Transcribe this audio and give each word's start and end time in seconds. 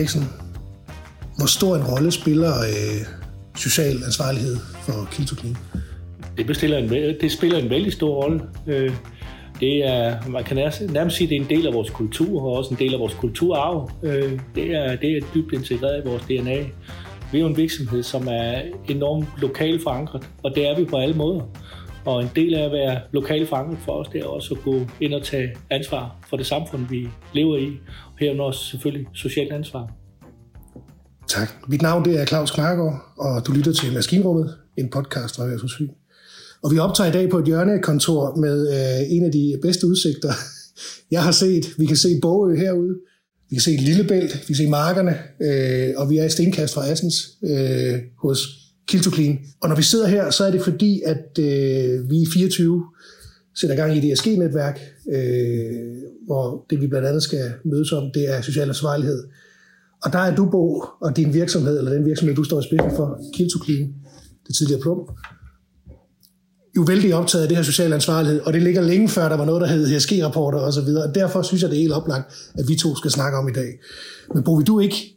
Eriksen, 0.00 0.24
hvor 1.36 1.46
stor 1.46 1.76
en 1.76 1.84
rolle 1.84 2.10
spiller 2.10 2.52
øh, 2.60 3.06
social 3.56 3.96
ansvarlighed 4.06 4.56
for 4.56 5.08
Kilto 5.12 5.36
Clean? 5.36 5.56
Det, 6.38 6.56
spiller 6.56 6.78
en, 6.78 6.88
det 7.20 7.32
spiller 7.32 7.58
en 7.58 7.70
vældig 7.70 7.92
stor 7.92 8.22
rolle. 8.22 8.42
Øh, 8.66 8.92
det 9.60 9.86
er, 9.86 10.28
man 10.28 10.44
kan 10.44 10.56
nærmest 10.90 11.16
sige, 11.16 11.26
at 11.26 11.30
det 11.30 11.36
er 11.36 11.40
en 11.40 11.50
del 11.50 11.66
af 11.66 11.74
vores 11.74 11.90
kultur, 11.90 12.42
og 12.42 12.52
også 12.52 12.70
en 12.70 12.78
del 12.78 12.94
af 12.94 13.00
vores 13.00 13.14
kulturarv. 13.14 13.90
Øh, 14.02 14.40
det 14.54 14.74
er, 14.74 14.96
det 14.96 15.16
er 15.16 15.20
dybt 15.34 15.52
integreret 15.52 16.02
i 16.04 16.08
vores 16.08 16.22
DNA. 16.22 16.58
Vi 17.32 17.38
er 17.38 17.40
jo 17.40 17.46
en 17.46 17.56
virksomhed, 17.56 18.02
som 18.02 18.28
er 18.28 18.62
enormt 18.88 19.26
lokalt 19.38 19.82
forankret, 19.82 20.28
og 20.42 20.52
det 20.54 20.68
er 20.68 20.78
vi 20.78 20.84
på 20.84 20.96
alle 20.96 21.14
måder. 21.14 21.42
Og 22.04 22.22
en 22.22 22.30
del 22.36 22.54
af 22.54 22.64
at 22.64 22.72
være 22.72 23.00
lokalt 23.12 23.48
forankret 23.48 23.78
for 23.78 23.92
os, 23.92 24.08
det 24.08 24.20
er 24.20 24.26
også 24.26 24.54
at 24.54 24.62
gå 24.62 24.80
ind 25.00 25.14
og 25.14 25.22
tage 25.22 25.54
ansvar 25.70 26.16
for 26.28 26.36
det 26.36 26.46
samfund, 26.46 26.86
vi 26.88 27.08
lever 27.32 27.56
i. 27.56 27.66
Og 28.06 28.18
herunder 28.20 28.44
også 28.44 28.64
selvfølgelig 28.64 29.06
socialt 29.14 29.52
ansvar. 29.52 29.99
Tak. 31.30 31.50
Mit 31.68 31.82
navn 31.82 32.04
det 32.04 32.20
er 32.20 32.24
Claus 32.24 32.50
Knargaard, 32.50 33.12
og 33.16 33.46
du 33.46 33.52
lytter 33.52 33.72
til 33.72 33.92
Maskinrummet, 33.92 34.54
en 34.76 34.90
podcast 34.90 35.36
fra 35.36 35.46
Hørselsby. 35.48 35.82
Og 36.62 36.72
vi 36.72 36.78
optager 36.78 37.10
i 37.10 37.12
dag 37.12 37.30
på 37.30 37.38
et 37.38 37.44
hjørnekontor 37.44 38.36
med 38.36 38.68
øh, 38.68 39.16
en 39.16 39.24
af 39.24 39.32
de 39.32 39.58
bedste 39.62 39.86
udsigter, 39.86 40.32
jeg 41.14 41.22
har 41.22 41.32
set. 41.32 41.64
Vi 41.78 41.86
kan 41.86 41.96
se 41.96 42.18
Bogø 42.22 42.56
herude, 42.56 42.94
vi 43.50 43.54
kan 43.54 43.62
se 43.62 43.70
Lillebælt, 43.70 44.34
vi 44.34 44.46
kan 44.46 44.54
se 44.54 44.68
markerne, 44.68 45.18
øh, 45.42 45.94
og 45.96 46.10
vi 46.10 46.18
er 46.18 46.24
i 46.24 46.30
stenkast 46.30 46.74
fra 46.74 46.88
Assens 46.88 47.30
øh, 47.44 47.98
hos 48.18 48.38
Kill 48.88 49.02
Clean. 49.02 49.38
Og 49.60 49.68
når 49.68 49.76
vi 49.76 49.82
sidder 49.82 50.06
her, 50.06 50.30
så 50.30 50.44
er 50.44 50.50
det 50.50 50.62
fordi, 50.62 51.02
at 51.06 51.38
øh, 51.38 52.10
vi 52.10 52.16
i 52.22 52.26
24 52.32 52.84
sætter 53.60 53.76
gang 53.76 53.96
i 53.96 53.98
et 53.98 54.12
ESG-netværk, 54.12 54.80
øh, 55.12 55.70
hvor 56.26 56.66
det 56.70 56.80
vi 56.80 56.86
blandt 56.86 57.08
andet 57.08 57.22
skal 57.22 57.52
mødes 57.64 57.92
om, 57.92 58.10
det 58.14 58.28
er 58.34 58.40
social 58.40 58.68
ansvarlighed. 58.68 59.24
Og 60.04 60.12
der 60.12 60.18
er 60.18 60.34
du, 60.34 60.50
Bo, 60.50 60.84
og 61.00 61.16
din 61.16 61.34
virksomhed, 61.34 61.78
eller 61.78 61.92
den 61.92 62.06
virksomhed, 62.06 62.34
du 62.36 62.44
står 62.44 62.60
i 62.60 62.62
spidsen 62.62 62.90
for, 62.96 63.20
Kill 63.34 63.50
Clean, 63.64 63.94
det 64.46 64.56
tidligere 64.56 64.80
Plum, 64.80 64.98
jo 66.76 66.82
vældig 66.82 67.14
optaget 67.14 67.42
af 67.42 67.48
det 67.48 67.56
her 67.56 67.64
sociale 67.64 67.94
ansvarlighed, 67.94 68.40
og 68.40 68.52
det 68.52 68.62
ligger 68.62 68.82
længe 68.82 69.08
før, 69.08 69.28
der 69.28 69.36
var 69.36 69.44
noget, 69.44 69.60
der 69.60 69.66
hed 69.66 69.86
HSG-rapporter 69.86 70.58
osv., 70.58 70.88
og 71.08 71.14
derfor 71.14 71.42
synes 71.42 71.62
jeg, 71.62 71.70
det 71.70 71.76
er 71.76 71.80
helt 71.80 71.92
oplagt, 71.92 72.50
at 72.54 72.64
vi 72.68 72.76
to 72.76 72.96
skal 72.96 73.10
snakke 73.10 73.38
om 73.38 73.48
i 73.48 73.52
dag. 73.52 73.70
Men 74.34 74.44
Bo, 74.44 74.54
vil 74.54 74.66
du 74.66 74.80
ikke 74.80 75.16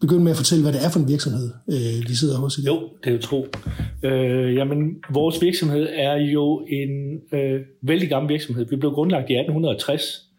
begynde 0.00 0.24
med 0.24 0.30
at 0.30 0.36
fortælle, 0.36 0.62
hvad 0.64 0.72
det 0.72 0.84
er 0.84 0.90
for 0.90 1.00
en 1.00 1.08
virksomhed, 1.08 1.50
øh, 1.68 2.08
vi 2.08 2.14
sidder 2.14 2.36
hos 2.36 2.58
i 2.58 2.62
dag? 2.62 2.66
Jo, 2.72 2.88
det 3.04 3.10
er 3.10 3.14
jo 3.14 3.20
tro. 3.20 3.46
Øh, 4.04 4.54
jamen, 4.54 4.78
vores 5.12 5.42
virksomhed 5.42 5.86
er 5.92 6.16
jo 6.16 6.66
en 6.68 7.20
øh, 7.38 7.60
vældig 7.82 8.08
gammel 8.08 8.28
virksomhed. 8.28 8.66
Vi 8.70 8.76
blev 8.76 8.90
grundlagt 8.92 9.30
i 9.30 9.34
1860, 9.34 10.29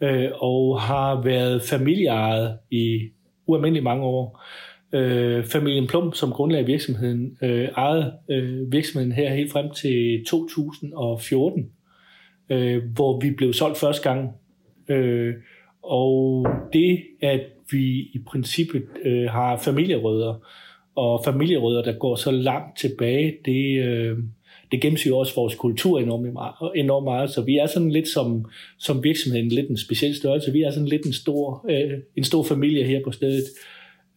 øh, 0.00 0.30
og 0.34 0.80
har 0.80 1.22
været 1.22 1.62
familieejet 1.62 2.58
i 2.70 3.08
ualmindelig 3.46 3.82
mange 3.82 4.04
år. 4.04 4.42
Øh, 4.92 5.44
familien 5.44 5.86
Plum, 5.86 6.12
som 6.12 6.30
grundlag 6.30 6.66
virksomheden, 6.66 7.38
øh, 7.42 7.68
ejede 7.76 8.12
øh, 8.30 8.72
virksomheden 8.72 9.12
her 9.12 9.34
helt 9.34 9.52
frem 9.52 9.70
til 9.70 10.24
2014, 10.28 11.70
øh, 12.50 12.82
hvor 12.94 13.20
vi 13.20 13.30
blev 13.30 13.52
solgt 13.52 13.78
første 13.78 14.10
gang. 14.10 14.30
Øh, 14.88 15.34
og 15.82 16.46
det, 16.72 17.02
at 17.22 17.40
vi 17.70 18.00
i 18.00 18.20
princippet 18.26 18.82
øh, 19.04 19.30
har 19.30 19.56
familierødder, 19.56 20.34
og 20.94 21.24
familierødder, 21.24 21.82
der 21.82 21.98
går 21.98 22.16
så 22.16 22.30
langt 22.30 22.78
tilbage, 22.78 23.36
det, 23.44 23.84
øh, 23.84 24.18
det 24.72 24.80
gennemsyrer 24.80 25.16
også 25.16 25.34
vores 25.34 25.54
kultur 25.54 25.98
enormt 25.98 26.32
meget, 26.32 26.54
enormt 26.76 27.04
meget. 27.04 27.30
Så 27.30 27.42
vi 27.42 27.56
er 27.56 27.66
sådan 27.66 27.90
lidt 27.90 28.08
som, 28.08 28.50
som 28.78 29.04
virksomheden 29.04 29.48
lidt 29.48 29.70
en 29.70 29.76
speciel 29.76 30.16
størrelse. 30.16 30.52
Vi 30.52 30.62
er 30.62 30.70
sådan 30.70 30.88
lidt 30.88 31.06
en 31.06 31.12
stor, 31.12 31.66
øh, 31.70 31.98
en 32.16 32.24
stor 32.24 32.42
familie 32.42 32.84
her 32.84 33.00
på 33.04 33.12
stedet. 33.12 33.44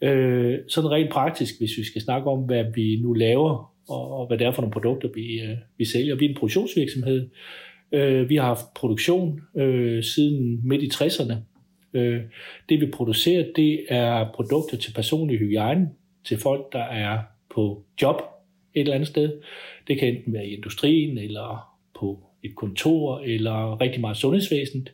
Øh, 0.01 0.59
sådan 0.67 0.91
rent 0.91 1.09
praktisk, 1.09 1.59
hvis 1.59 1.77
vi 1.77 1.83
skal 1.83 2.01
snakke 2.01 2.29
om, 2.29 2.39
hvad 2.39 2.65
vi 2.75 2.99
nu 3.01 3.13
laver, 3.13 3.73
og, 3.89 4.11
og 4.11 4.27
hvad 4.27 4.37
det 4.37 4.47
er 4.47 4.51
for 4.51 4.61
nogle 4.61 4.73
produkter, 4.73 5.09
vi, 5.15 5.41
øh, 5.41 5.57
vi 5.77 5.85
sælger. 5.85 6.15
Vi 6.15 6.25
er 6.25 6.29
en 6.29 6.35
produktionsvirksomhed. 6.35 7.29
Øh, 7.91 8.29
vi 8.29 8.35
har 8.35 8.45
haft 8.45 8.73
produktion 8.75 9.41
øh, 9.57 10.03
siden 10.03 10.67
midt 10.67 10.83
i 10.83 10.89
60'erne. 10.93 11.33
Øh, 11.93 12.21
det 12.69 12.81
vi 12.81 12.85
producerer, 12.85 13.45
det 13.55 13.85
er 13.89 14.31
produkter 14.35 14.77
til 14.77 14.93
personlig 14.93 15.39
hygiejne, 15.39 15.89
til 16.25 16.37
folk, 16.37 16.73
der 16.73 16.83
er 16.83 17.19
på 17.55 17.83
job 18.01 18.32
et 18.75 18.81
eller 18.81 18.93
andet 18.93 19.07
sted. 19.07 19.33
Det 19.87 19.99
kan 19.99 20.07
enten 20.07 20.33
være 20.33 20.47
i 20.47 20.55
industrien, 20.55 21.17
eller 21.17 21.73
på 21.99 22.19
et 22.43 22.55
kontor, 22.55 23.19
eller 23.19 23.81
rigtig 23.81 24.01
meget 24.01 24.17
sundhedsvæsenet. 24.17 24.93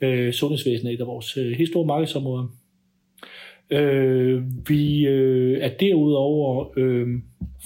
Øh, 0.00 0.32
sundhedsvæsenet 0.32 0.90
er 0.90 0.94
et 0.94 1.00
af 1.00 1.06
vores 1.06 1.36
øh, 1.36 1.52
helt 1.52 1.70
store 1.70 1.86
markedsområder. 1.86 2.46
Øh, 3.70 4.42
vi 4.68 5.06
øh, 5.06 5.58
er 5.60 5.68
derudover 5.68 6.66
øh, 6.76 7.08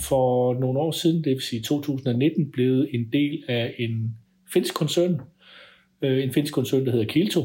for 0.01 0.55
nogle 0.61 0.79
år 0.79 0.91
siden, 0.91 1.25
det 1.25 1.33
vil 1.33 1.41
sige 1.41 1.63
2019, 1.63 2.51
blevet 2.51 2.89
en 2.93 3.09
del 3.13 3.45
af 3.49 3.75
en 3.79 4.17
finsk 4.53 4.75
koncern. 4.75 5.21
Øh, 6.03 6.25
en 6.25 6.33
finsk 6.33 6.55
koncern, 6.55 6.85
der 6.85 6.91
hedder 6.91 7.07
Kilto. 7.07 7.41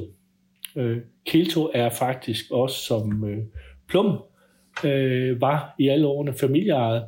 Øh, 0.75 0.97
Kilto 1.25 1.69
er 1.73 1.90
faktisk 1.90 2.51
også 2.51 2.85
som 2.85 3.29
øh, 3.29 3.38
Plum 3.90 4.17
øh, 4.85 5.41
var 5.41 5.75
i 5.79 5.88
alle 5.88 6.07
årene 6.07 6.34
familieejet 6.34 7.03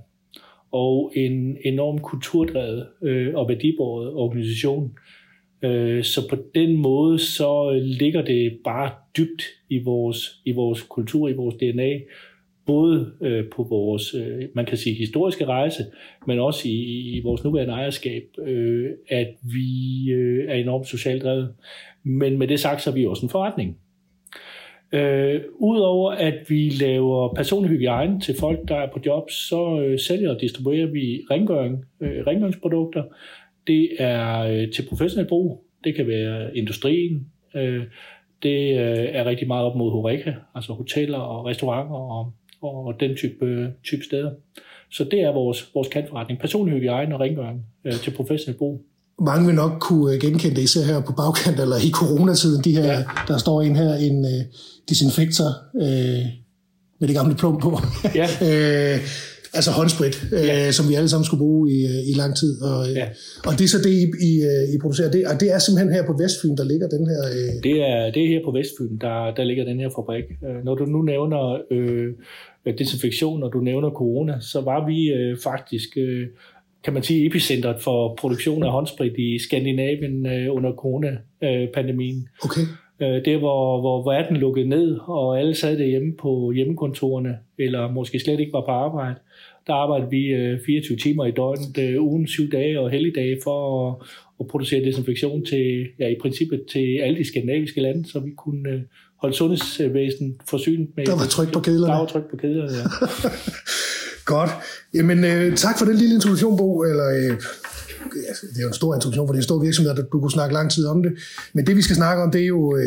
og 0.71 1.11
en 1.15 1.57
enorm 1.65 1.99
kulturdrevet 1.99 2.87
øh, 3.03 3.35
og 3.35 3.49
værdibåret 3.49 4.13
organisation. 4.13 4.91
Øh, 5.61 6.03
så 6.03 6.29
på 6.29 6.35
den 6.55 6.77
måde, 6.77 7.19
så 7.19 7.71
øh, 7.71 7.81
ligger 7.81 8.21
det 8.21 8.59
bare 8.63 8.91
dybt 9.17 9.43
i 9.69 9.79
vores, 9.83 10.41
i 10.45 10.51
vores 10.51 10.81
kultur, 10.81 11.29
i 11.29 11.33
vores 11.33 11.55
DNA, 11.55 11.99
både 12.65 13.13
øh, 13.21 13.45
på 13.55 13.63
vores, 13.63 14.13
øh, 14.13 14.49
man 14.55 14.65
kan 14.65 14.77
sige, 14.77 14.95
historiske 14.95 15.45
rejse, 15.45 15.85
men 16.27 16.39
også 16.39 16.67
i, 16.67 17.17
i 17.17 17.21
vores 17.23 17.43
nuværende 17.43 17.73
ejerskab, 17.73 18.23
øh, 18.47 18.89
at 19.07 19.27
vi 19.41 20.11
øh, 20.11 20.49
er 20.49 20.55
enormt 20.55 20.87
socialt 20.87 21.23
drevet. 21.23 21.53
Men 22.03 22.37
med 22.37 22.47
det 22.47 22.59
sagt, 22.59 22.81
så 22.81 22.89
er 22.89 22.93
vi 22.93 23.05
også 23.05 23.25
en 23.25 23.29
forretning. 23.29 23.77
Øh, 24.91 25.41
Udover 25.55 26.11
at 26.11 26.49
vi 26.49 26.69
laver 26.69 27.33
personlig 27.33 27.71
hygiejne 27.71 28.19
til 28.19 28.35
folk, 28.39 28.67
der 28.67 28.75
er 28.75 28.91
på 28.93 28.99
job, 29.05 29.29
så 29.29 29.79
øh, 29.81 29.99
sælger 29.99 30.35
og 30.35 30.41
distribuerer 30.41 30.87
vi 30.87 31.21
rengøring, 31.31 31.85
øh, 32.01 32.27
rengøringsprodukter. 32.27 33.03
Det 33.67 33.89
er 33.99 34.39
øh, 34.39 34.71
til 34.71 34.85
professionel 34.89 35.27
brug. 35.27 35.65
Det 35.83 35.95
kan 35.95 36.07
være 36.07 36.57
industrien. 36.57 37.27
Øh, 37.55 37.83
det 38.43 38.79
øh, 38.79 39.07
er 39.11 39.25
rigtig 39.25 39.47
meget 39.47 39.65
op 39.65 39.75
mod 39.75 39.91
Horeca, 39.91 40.35
altså 40.55 40.73
hoteller 40.73 41.17
og 41.17 41.45
restauranter 41.45 41.95
og, 41.95 42.33
og 42.61 42.99
den 42.99 43.15
type, 43.15 43.45
øh, 43.45 43.69
type 43.83 44.03
steder. 44.03 44.31
Så 44.91 45.03
det 45.03 45.21
er 45.21 45.31
vores, 45.31 45.71
vores 45.73 45.87
kantforretning. 45.87 46.39
Personlig 46.39 46.79
hygiejne 46.79 47.15
og 47.15 47.21
rengøring 47.21 47.65
øh, 47.85 47.93
til 47.93 48.11
professionel 48.11 48.57
brug 48.57 48.85
mange 49.21 49.45
vil 49.45 49.55
nok 49.55 49.71
kunne 49.79 50.13
øh, 50.13 50.19
genkende 50.19 50.55
det, 50.55 50.61
især 50.61 50.81
her 50.81 51.01
på 51.01 51.13
bagkant, 51.13 51.59
eller 51.63 51.77
i 51.77 51.91
coronatiden, 51.91 52.63
de 52.63 52.71
her, 52.71 52.93
ja. 52.93 53.03
der 53.27 53.37
står 53.37 53.61
en 53.61 53.75
her, 53.75 53.93
en 53.93 54.25
uh, 54.25 54.41
desinfektor 54.89 55.49
uh, 55.73 56.25
med 56.99 57.07
det 57.07 57.15
gamle 57.15 57.35
plum 57.35 57.59
på. 57.59 57.79
Ja. 58.15 58.27
uh, 58.47 58.99
altså 59.57 59.71
håndsprit, 59.71 60.27
ja. 60.31 60.67
uh, 60.67 60.71
som 60.71 60.89
vi 60.89 60.93
alle 60.95 61.09
sammen 61.09 61.25
skulle 61.25 61.39
bruge 61.39 61.71
i, 61.71 61.85
uh, 61.85 62.09
i 62.11 62.13
lang 62.21 62.35
tid. 62.35 62.61
Og, 62.61 62.87
ja. 62.95 63.07
og 63.47 63.53
det 63.57 63.63
er 63.63 63.67
så 63.67 63.77
det, 63.77 63.91
I, 63.91 64.03
I, 64.29 64.33
I 64.75 64.77
producerer. 64.81 65.11
Det, 65.11 65.27
og 65.27 65.39
det 65.41 65.53
er 65.53 65.59
simpelthen 65.59 65.93
her 65.93 66.05
på 66.05 66.13
Vestfyn, 66.21 66.57
der 66.57 66.63
ligger 66.63 66.87
den 66.87 67.07
her... 67.07 67.21
Uh... 67.37 67.63
Det, 67.63 67.75
er, 67.89 68.11
det 68.13 68.23
er 68.23 68.27
her 68.27 68.41
på 68.45 68.51
Vestfyn, 68.57 68.97
der, 69.01 69.33
der 69.37 69.43
ligger 69.43 69.63
den 69.65 69.79
her 69.79 69.89
fabrik. 69.95 70.25
Når 70.63 70.75
du 70.75 70.85
nu 70.85 71.01
nævner 71.01 71.61
øh, 71.71 72.09
desinfektion, 72.77 73.43
og 73.43 73.53
du 73.53 73.59
nævner 73.59 73.89
corona, 73.89 74.33
så 74.39 74.61
var 74.61 74.85
vi 74.87 75.07
øh, 75.07 75.37
faktisk... 75.43 75.89
Øh, 75.97 76.27
kan 76.83 76.93
man 76.93 77.03
sige, 77.03 77.25
epicentret 77.25 77.81
for 77.81 78.15
produktion 78.15 78.63
af 78.63 78.71
håndsprit 78.71 79.17
i 79.17 79.39
Skandinavien 79.39 80.25
øh, 80.25 80.55
under 80.55 80.71
coronapandemien. 80.73 82.27
Okay. 82.43 82.61
Øh, 83.01 83.25
det 83.25 83.39
hvor, 83.39 83.79
hvor 83.79 84.11
verden 84.11 84.37
lukkede 84.37 84.69
ned, 84.69 84.97
og 85.07 85.39
alle 85.39 85.55
sad 85.55 85.77
derhjemme 85.77 86.13
på 86.17 86.51
hjemmekontorene, 86.51 87.37
eller 87.57 87.91
måske 87.91 88.19
slet 88.19 88.39
ikke 88.39 88.53
var 88.53 88.61
på 88.61 88.71
arbejde. 88.71 89.15
Der 89.67 89.73
arbejdede 89.73 90.09
vi 90.09 90.25
øh, 90.25 90.59
24 90.65 90.97
timer 90.97 91.25
i 91.25 91.31
døgnet, 91.31 91.77
øh, 91.79 92.03
ugen 92.03 92.27
syv 92.27 92.51
dage 92.51 92.79
og 92.79 92.89
helligdage 92.89 93.37
for 93.43 93.89
at, 93.89 93.95
at 94.39 94.47
producere 94.47 94.85
desinfektion 94.85 95.45
til, 95.45 95.87
ja, 95.99 96.07
i 96.07 96.15
princippet 96.21 96.63
til 96.71 96.97
alle 96.97 97.19
de 97.19 97.27
skandinaviske 97.27 97.81
lande, 97.81 98.09
så 98.09 98.19
vi 98.19 98.31
kunne 98.37 98.69
øh, 98.69 98.81
holde 99.17 99.35
sundhedsvæsen 99.35 100.39
forsynet 100.49 100.89
med... 100.95 101.05
Der 101.05 101.11
var 101.11 101.25
tryk 101.29 101.53
på 101.53 101.59
kedlerne. 101.59 101.93
Der 101.93 101.99
var 101.99 102.05
tryk 102.05 102.29
på 102.29 102.37
kedlerne, 102.37 102.71
ja. 102.71 102.83
Godt. 104.29 104.49
Jamen, 104.93 105.23
øh, 105.23 105.57
tak 105.57 105.77
for 105.77 105.85
den 105.85 105.95
lille 105.95 106.15
introduktion, 106.15 106.57
Bo. 106.57 106.83
Eller, 106.83 107.07
øh, 107.07 107.37
det 108.41 108.57
er 108.57 108.61
jo 108.61 108.67
en 108.67 108.73
stor 108.73 108.95
introduktion, 108.95 109.27
for 109.27 109.33
det 109.33 109.37
er 109.37 109.41
en 109.41 109.49
stor 109.51 109.59
virksomhed, 109.59 109.95
der 109.95 110.01
du 110.01 110.19
kunne 110.19 110.31
snakke 110.31 110.53
lang 110.53 110.71
tid 110.71 110.85
om 110.85 111.03
det. 111.03 111.11
Men 111.53 111.67
det, 111.67 111.75
vi 111.75 111.81
skal 111.81 111.95
snakke 111.95 112.23
om, 112.23 112.31
det 112.31 112.41
er 112.41 112.45
jo, 112.45 112.77
øh, 112.77 112.83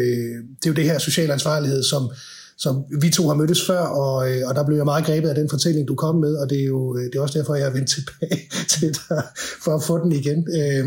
det, 0.59 0.67
er 0.67 0.71
jo 0.71 0.73
det 0.73 0.85
her 0.85 0.99
social 0.99 1.31
ansvarlighed, 1.31 1.83
som, 1.83 2.11
som 2.59 2.85
vi 3.01 3.11
to 3.11 3.29
har 3.29 3.35
mødtes 3.35 3.67
før, 3.67 3.81
og, 3.81 4.31
øh, 4.31 4.49
og 4.49 4.55
der 4.55 4.67
blev 4.67 4.77
jeg 4.77 4.85
meget 4.85 5.05
grebet 5.05 5.29
af 5.29 5.35
den 5.35 5.51
fortælling, 5.51 5.89
du 5.89 5.95
kom 5.95 6.17
med, 6.17 6.35
og 6.35 6.51
det 6.51 6.61
er 6.61 6.65
jo 6.65 6.97
øh, 6.97 7.05
det 7.05 7.15
er 7.15 7.21
også 7.21 7.39
derfor, 7.39 7.55
jeg 7.55 7.67
er 7.67 7.73
vendt 7.73 7.89
tilbage 7.89 8.41
til 8.75 8.89
dig, 8.89 9.23
for 9.65 9.75
at 9.77 9.83
få 9.83 9.99
den 10.05 10.13
igen. 10.13 10.39
Øh, 10.59 10.85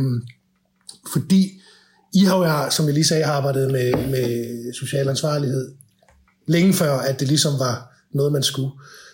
fordi 1.13 1.61
I 2.13 2.23
har 2.23 2.37
jo, 2.37 2.71
som 2.71 2.85
jeg 2.85 2.93
lige 2.93 3.07
sagde, 3.07 3.25
arbejdet 3.25 3.71
med, 3.71 3.91
med 4.11 4.73
social 4.73 5.09
ansvarlighed 5.09 5.71
længe 6.47 6.73
før, 6.73 6.91
at 6.91 7.19
det 7.19 7.27
ligesom 7.27 7.53
var 7.59 7.75
noget, 8.13 8.31
man 8.31 8.43
skulle. 8.43 8.71
Øh, 8.73 9.04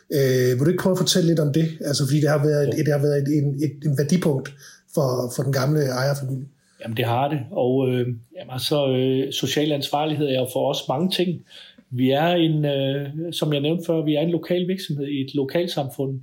vil 0.56 0.66
du 0.66 0.70
ikke 0.70 0.84
prøve 0.84 0.98
at 0.98 0.98
fortælle 0.98 1.28
lidt 1.28 1.40
om 1.40 1.54
det? 1.54 1.68
Altså, 1.90 2.02
fordi 2.08 2.20
det 2.22 2.30
har 2.30 2.44
været, 2.50 2.68
et, 2.68 2.86
det 2.86 2.94
har 2.94 3.02
været 3.08 3.18
et, 3.22 3.28
en, 3.38 3.48
et, 3.66 3.76
en 3.86 3.98
værdipunkt 3.98 4.48
for, 4.96 5.08
for 5.36 5.44
den 5.44 5.54
gamle 5.54 5.82
ejerfamilie. 6.02 6.48
Jamen, 6.82 6.98
det 6.98 7.06
har 7.06 7.28
det. 7.28 7.40
Og 7.52 7.90
øh, 7.90 8.08
jamen, 8.38 8.52
altså, 8.52 8.96
øh, 8.96 9.34
social 9.34 9.72
ansvarlighed 9.72 10.28
er 10.28 10.40
jo 10.40 10.48
for 10.54 10.70
os 10.70 10.88
mange 10.90 11.10
ting. 11.10 11.46
Vi 11.90 12.12
er 12.12 12.28
en, 12.28 12.66
øh, 12.66 13.08
som 13.32 13.54
jeg 13.54 13.62
nævnte 13.62 13.84
før, 13.88 14.02
vi 14.02 14.16
er 14.16 14.22
en 14.22 14.30
lokal 14.30 14.68
virksomhed 14.68 15.08
i 15.08 15.22
et 15.22 15.36
lokalsamfund. 15.36 16.20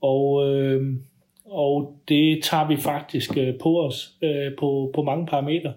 Og, 0.00 0.48
øh, 0.48 0.94
og 1.44 1.96
det 2.08 2.42
tager 2.42 2.68
vi 2.68 2.76
faktisk 2.76 3.38
øh, 3.38 3.54
på 3.62 3.86
os 3.86 4.12
øh, 4.22 4.52
på, 4.58 4.90
på 4.94 5.02
mange 5.02 5.26
parametre. 5.26 5.72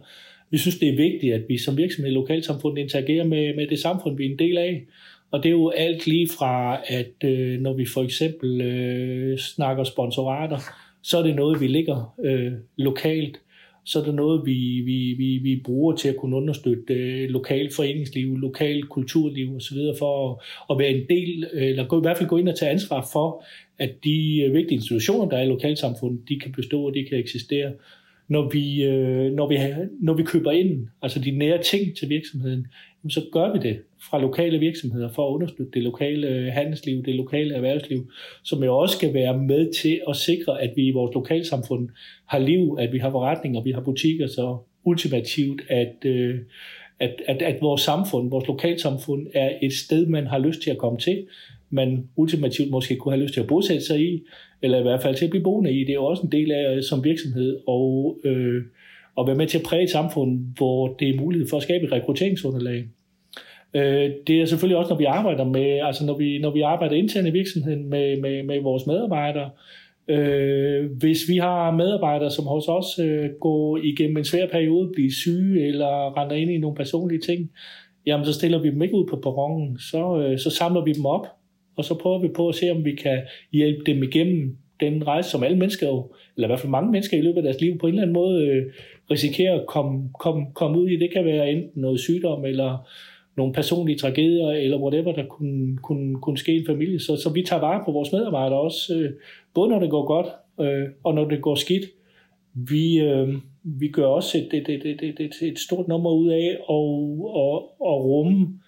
Vi 0.50 0.58
synes, 0.58 0.80
det 0.80 0.90
er 0.90 0.96
vigtigt, 0.96 1.34
at 1.34 1.42
vi 1.50 1.58
som 1.58 1.78
virksomhed 1.78 2.12
i 2.12 2.16
lokalsamfundet 2.16 2.82
interagerer 2.82 3.24
med, 3.24 3.56
med 3.56 3.68
det 3.68 3.80
samfund, 3.80 4.18
vi 4.18 4.26
er 4.26 4.32
en 4.32 4.40
del 4.40 4.58
af. 4.58 4.86
Og 5.32 5.44
det 5.44 5.50
er 5.50 5.54
jo 5.54 5.70
alt 5.70 6.08
lige 6.08 6.30
fra, 6.38 6.82
at 6.88 7.14
øh, 7.24 7.60
når 7.60 7.74
vi 7.74 7.86
for 7.94 8.04
eksempel 8.04 8.62
øh, 8.62 9.38
snakker 9.38 9.84
sponsorater, 9.84 10.58
så 11.04 11.18
er 11.18 11.24
det 11.24 11.36
noget, 11.36 11.62
vi 11.62 11.68
ligger 11.68 12.16
øh, 12.24 12.52
lokalt. 12.78 13.42
Så 13.86 14.00
er 14.00 14.04
det 14.04 14.16
noget, 14.16 14.46
vi, 14.46 14.82
vi, 14.86 15.14
vi, 15.18 15.38
vi 15.38 15.62
bruger 15.64 15.96
til 15.96 16.10
at 16.10 16.16
kunne 16.18 16.36
understøtte 16.36 16.94
øh, 16.94 17.30
lokal 17.30 17.72
foreningsliv, 17.76 18.38
lokal 18.38 18.84
kulturliv 18.84 19.56
osv. 19.56 19.78
for 20.00 20.32
at, 20.32 20.38
at 20.70 20.80
være 20.80 20.90
en 20.90 21.06
del, 21.10 21.48
eller 21.54 21.88
gå, 21.88 21.98
i 21.98 22.02
hvert 22.02 22.18
fald 22.18 22.30
gå 22.30 22.38
ind 22.38 22.50
og 22.50 22.58
tage 22.58 22.72
ansvar 22.72 23.10
for, 23.14 23.44
at 23.80 23.92
de 24.04 24.42
øh, 24.42 24.54
vigtige 24.54 24.76
institutioner, 24.76 25.30
der 25.30 25.38
er 25.38 25.42
i 25.42 25.48
lokalsamfundet, 25.48 26.30
de 26.30 26.40
kan 26.40 26.52
bestå 26.52 26.88
og 26.88 26.94
de 26.94 27.06
kan 27.10 27.18
eksistere 27.18 27.72
når 28.32 28.50
vi, 28.50 28.84
øh, 28.84 29.32
når, 29.32 29.48
vi, 29.48 29.58
når 30.02 30.14
vi 30.14 30.24
køber 30.24 30.52
ind, 30.52 30.88
altså 31.02 31.20
de 31.20 31.32
nære 31.32 31.64
ting 31.64 31.98
til 31.98 32.10
virksomheden, 32.10 32.68
så 33.10 33.22
gør 33.32 33.54
vi 33.54 33.60
det 33.60 33.82
fra 34.10 34.22
lokale 34.22 34.60
virksomheder 34.60 35.10
for 35.10 35.28
at 35.28 35.34
understøtte 35.34 35.72
det 35.74 35.84
lokale 35.84 36.28
øh, 36.28 36.54
handelsliv, 36.54 37.04
det 37.04 37.16
lokale 37.16 37.56
erhvervsliv, 37.56 38.12
som 38.44 38.64
jo 38.64 38.78
også 38.78 38.98
skal 38.98 39.14
være 39.14 39.38
med 39.38 39.74
til 39.74 40.02
at 40.10 40.16
sikre, 40.16 40.62
at 40.62 40.74
vi 40.76 40.88
i 40.88 40.92
vores 40.92 41.14
lokalsamfund 41.14 41.90
har 42.26 42.40
liv, 42.40 42.78
at 42.80 42.94
vi 42.94 42.98
har 42.98 43.12
forretninger, 43.12 43.64
vi 43.64 43.72
har 43.72 43.82
butikker, 43.82 44.28
så 44.28 44.58
ultimativt, 44.84 45.62
at, 45.70 45.96
øh, 46.06 46.40
at, 47.00 47.22
at, 47.28 47.42
at 47.42 47.62
vores 47.62 47.82
samfund, 47.82 48.30
vores 48.30 48.48
lokalsamfund 48.48 49.28
er 49.34 49.52
et 49.62 49.74
sted, 49.74 50.06
man 50.06 50.28
har 50.28 50.40
lyst 50.40 50.62
til 50.62 50.72
at 50.72 50.78
komme 50.78 51.00
til, 51.00 51.28
man 51.72 52.08
ultimativt 52.16 52.72
måske 52.72 52.96
kunne 52.96 53.14
have 53.14 53.24
lyst 53.24 53.34
til 53.34 53.42
at 53.42 53.48
bosætte 53.48 53.86
sig 53.86 54.00
i, 54.00 54.22
eller 54.62 54.80
i 54.80 54.82
hvert 54.82 55.02
fald 55.02 55.16
til 55.16 55.26
at 55.26 55.32
blive 55.32 55.44
boende 55.44 55.74
i. 55.74 55.80
Det 55.80 55.90
er 55.90 55.94
jo 55.94 56.06
også 56.06 56.24
en 56.24 56.32
del 56.32 56.52
af 56.52 56.76
øh, 56.76 56.84
som 56.84 57.04
virksomhed 57.04 57.60
og, 57.68 58.18
øh, 58.24 58.64
at 59.20 59.28
være 59.28 59.36
med 59.36 59.48
til 59.48 59.58
at 59.58 59.64
præge 59.66 59.84
et 59.84 59.90
samfund, 59.90 60.40
hvor 60.58 60.88
det 60.88 61.10
er 61.10 61.22
mulighed 61.22 61.48
for 61.50 61.58
at 61.58 61.64
skabe 61.64 61.86
et 61.86 61.92
rekrutteringsunderlag. 61.92 62.86
Øh, 63.74 64.12
det 64.28 64.42
er 64.42 64.46
selvfølgelig 64.46 64.78
også, 64.78 64.90
når 64.90 64.98
vi 64.98 65.06
arbejder 65.06 65.44
med, 65.44 65.80
altså 65.84 66.06
når 66.06 66.18
vi, 66.18 66.40
når 66.40 66.52
vi 66.52 66.62
arbejder 66.62 66.96
internt 66.96 67.28
i 67.28 67.32
virksomheden 67.32 67.90
med, 67.90 68.22
med, 68.22 68.44
med 68.44 68.62
vores 68.62 68.88
medarbejdere, 68.88 69.50
Øh, 70.08 70.92
hvis 70.92 71.20
vi 71.30 71.38
har 71.38 71.72
medarbejdere, 71.72 72.32
som 72.32 72.46
hos 72.46 72.68
os 72.68 73.00
øh, 73.00 73.30
går 73.40 73.78
igennem 73.78 74.18
en 74.18 74.26
svær 74.26 74.48
periode, 74.48 74.92
bliver 74.94 75.12
syge 75.12 75.68
eller 75.68 76.18
render 76.18 76.36
ind 76.36 76.52
i 76.52 76.58
nogle 76.58 76.76
personlige 76.76 77.22
ting, 77.22 77.52
jamen 78.06 78.26
så 78.26 78.34
stiller 78.34 78.62
vi 78.62 78.70
dem 78.70 78.82
ikke 78.82 78.96
ud 78.96 79.08
på 79.08 79.16
perronen, 79.16 79.80
så, 79.80 80.18
øh, 80.18 80.40
så 80.40 80.50
samler 80.50 80.84
vi 80.84 80.94
dem 80.94 81.06
op 81.06 81.28
og 81.76 81.86
så 81.86 81.96
prøver 81.96 82.20
vi 82.20 82.28
på 82.28 82.50
at 82.50 82.56
se, 82.56 82.72
om 82.72 82.86
vi 82.86 82.96
kan 82.96 83.22
hjælpe 83.52 83.84
dem 83.86 84.04
igennem 84.04 84.58
den 84.80 85.08
rejse, 85.08 85.30
som 85.30 85.44
alle 85.44 85.58
mennesker 85.58 85.88
jo, 85.88 86.12
eller 86.36 86.48
i 86.48 86.50
hvert 86.50 86.60
fald 86.60 86.72
mange 86.72 86.92
mennesker 86.92 87.18
i 87.18 87.22
løbet 87.22 87.38
af 87.38 87.44
deres 87.44 87.62
liv, 87.62 87.78
på 87.78 87.88
en 87.88 87.94
eller 87.94 88.02
anden 88.02 88.14
måde 88.14 88.46
øh, 88.46 88.66
risikerer 89.12 89.60
at 89.60 89.68
komme, 89.68 90.10
komme, 90.20 90.46
komme 90.54 90.80
ud 90.80 90.90
i. 90.90 90.96
Det 90.96 91.14
kan 91.14 91.26
være 91.26 91.52
enten 91.52 91.82
noget 91.82 92.00
sygdom, 92.00 92.46
eller 92.46 92.88
nogle 93.38 93.54
personlige 93.54 93.98
tragedier, 93.98 94.50
eller 94.50 94.78
whatever, 94.78 95.14
der 95.14 95.26
kunne, 95.26 95.78
kunne, 95.78 96.16
kunne 96.16 96.38
ske 96.38 96.54
i 96.54 96.60
en 96.60 96.66
familie. 96.66 97.00
Så, 97.00 97.16
så 97.16 97.34
vi 97.34 97.44
tager 97.44 97.60
vare 97.60 97.84
på 97.86 97.92
vores 97.92 98.12
medarbejdere 98.12 98.60
også, 98.60 98.96
øh, 98.96 99.12
både 99.54 99.70
når 99.70 99.80
det 99.80 99.90
går 99.90 100.06
godt, 100.06 100.28
øh, 100.62 100.88
og 101.04 101.14
når 101.14 101.26
det 101.26 101.42
går 101.42 101.56
skidt. 101.56 101.86
Vi, 102.54 103.00
øh, 103.00 103.36
vi 103.64 103.88
gør 103.88 104.06
også 104.06 104.38
et, 104.38 104.54
et, 104.54 104.70
et, 104.70 104.86
et, 104.86 105.20
et, 105.20 105.34
et 105.42 105.60
stort 105.60 105.88
nummer 105.88 106.12
ud 106.12 106.30
af 106.30 106.48
at, 106.48 106.60
og, 106.70 107.82
og 107.82 108.06
rumme 108.06 108.61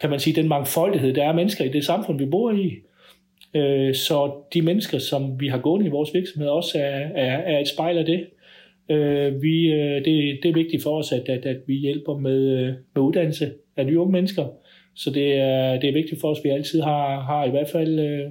kan 0.00 0.10
man 0.10 0.20
sige, 0.20 0.36
den 0.36 0.48
mangfoldighed, 0.48 1.14
der 1.14 1.24
er 1.24 1.32
mennesker 1.32 1.64
i 1.64 1.68
det 1.68 1.84
samfund, 1.84 2.18
vi 2.18 2.26
bor 2.26 2.52
i. 2.52 2.74
Øh, 3.54 3.94
så 3.94 4.32
de 4.54 4.62
mennesker, 4.62 4.98
som 4.98 5.40
vi 5.40 5.48
har 5.48 5.58
gået 5.58 5.86
i 5.86 5.88
vores 5.88 6.14
virksomhed, 6.14 6.48
også 6.48 6.78
er, 6.78 7.08
er, 7.14 7.36
er 7.36 7.58
et 7.58 7.68
spejl 7.68 7.98
af 7.98 8.04
det. 8.04 8.26
Øh, 8.90 9.42
vi, 9.42 9.66
øh, 9.66 10.04
det, 10.04 10.38
det 10.42 10.48
er 10.48 10.54
vigtigt 10.54 10.82
for 10.82 10.98
os, 10.98 11.12
at, 11.12 11.28
at, 11.28 11.46
at 11.46 11.56
vi 11.66 11.74
hjælper 11.74 12.18
med, 12.18 12.40
øh, 12.40 12.74
med 12.94 13.02
uddannelse 13.02 13.52
af 13.76 13.86
nye 13.86 13.98
unge 13.98 14.12
mennesker. 14.12 14.46
Så 14.94 15.10
det 15.10 15.34
er, 15.34 15.80
det 15.80 15.88
er 15.88 15.92
vigtigt 15.92 16.20
for 16.20 16.28
os, 16.30 16.38
at 16.38 16.44
vi 16.44 16.48
altid 16.48 16.80
har, 16.80 17.20
har 17.20 17.44
i 17.44 17.50
hvert 17.50 17.68
fald 17.68 17.98
øh, 17.98 18.30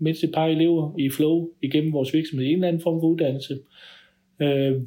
mindst 0.00 0.24
et 0.24 0.32
par 0.34 0.46
elever 0.46 0.94
i 0.98 1.10
flow 1.10 1.48
igennem 1.62 1.92
vores 1.92 2.14
virksomhed 2.14 2.46
i 2.46 2.48
en 2.48 2.54
eller 2.54 2.68
anden 2.68 2.82
form 2.82 3.00
for 3.00 3.06
uddannelse. 3.06 3.58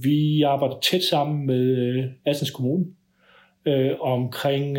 Vi 0.03 0.41
arbejder 0.41 0.79
tæt 0.79 1.03
sammen 1.03 1.45
med 1.45 2.03
Assens 2.25 2.51
Kommune 2.51 2.85
omkring 3.99 4.77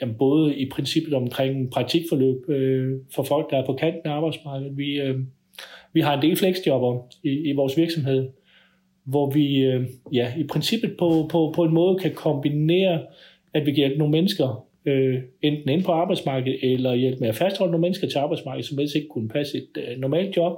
jamen 0.00 0.14
både 0.18 0.56
i 0.56 0.68
princippet 0.68 1.14
omkring 1.14 1.70
praktikforløb 1.70 2.48
øh, 2.48 2.92
for 3.14 3.22
folk, 3.22 3.50
der 3.50 3.56
er 3.56 3.66
på 3.66 3.72
kanten 3.72 4.10
af 4.10 4.12
arbejdsmarkedet. 4.12 4.76
Vi, 4.76 5.00
øh, 5.00 5.18
vi 5.92 6.00
har 6.00 6.16
en 6.16 6.22
del 6.22 6.36
flexjobber 6.36 6.98
i, 7.22 7.50
i 7.50 7.52
vores 7.52 7.76
virksomhed, 7.76 8.28
hvor 9.04 9.30
vi 9.30 9.56
øh, 9.56 9.86
ja, 10.12 10.32
i 10.38 10.44
princippet 10.44 10.94
på, 10.98 11.28
på, 11.30 11.52
på 11.54 11.64
en 11.64 11.74
måde 11.74 11.98
kan 11.98 12.14
kombinere, 12.14 13.00
at 13.54 13.66
vi 13.66 13.72
giver 13.72 13.98
nogle 13.98 14.12
mennesker 14.12 14.66
øh, 14.86 15.18
enten 15.42 15.68
ind 15.68 15.84
på 15.84 15.92
arbejdsmarkedet, 15.92 16.72
eller 16.72 16.94
hjælpe 16.94 17.20
med 17.20 17.28
at 17.28 17.34
fastholde 17.34 17.70
nogle 17.70 17.82
mennesker 17.82 18.08
til 18.08 18.18
arbejdsmarkedet, 18.18 18.66
som 18.66 18.78
ellers 18.78 18.94
ikke 18.94 19.08
kunne 19.08 19.28
passe 19.28 19.58
et 19.58 19.68
øh, 19.76 19.98
normalt 19.98 20.36
job, 20.36 20.52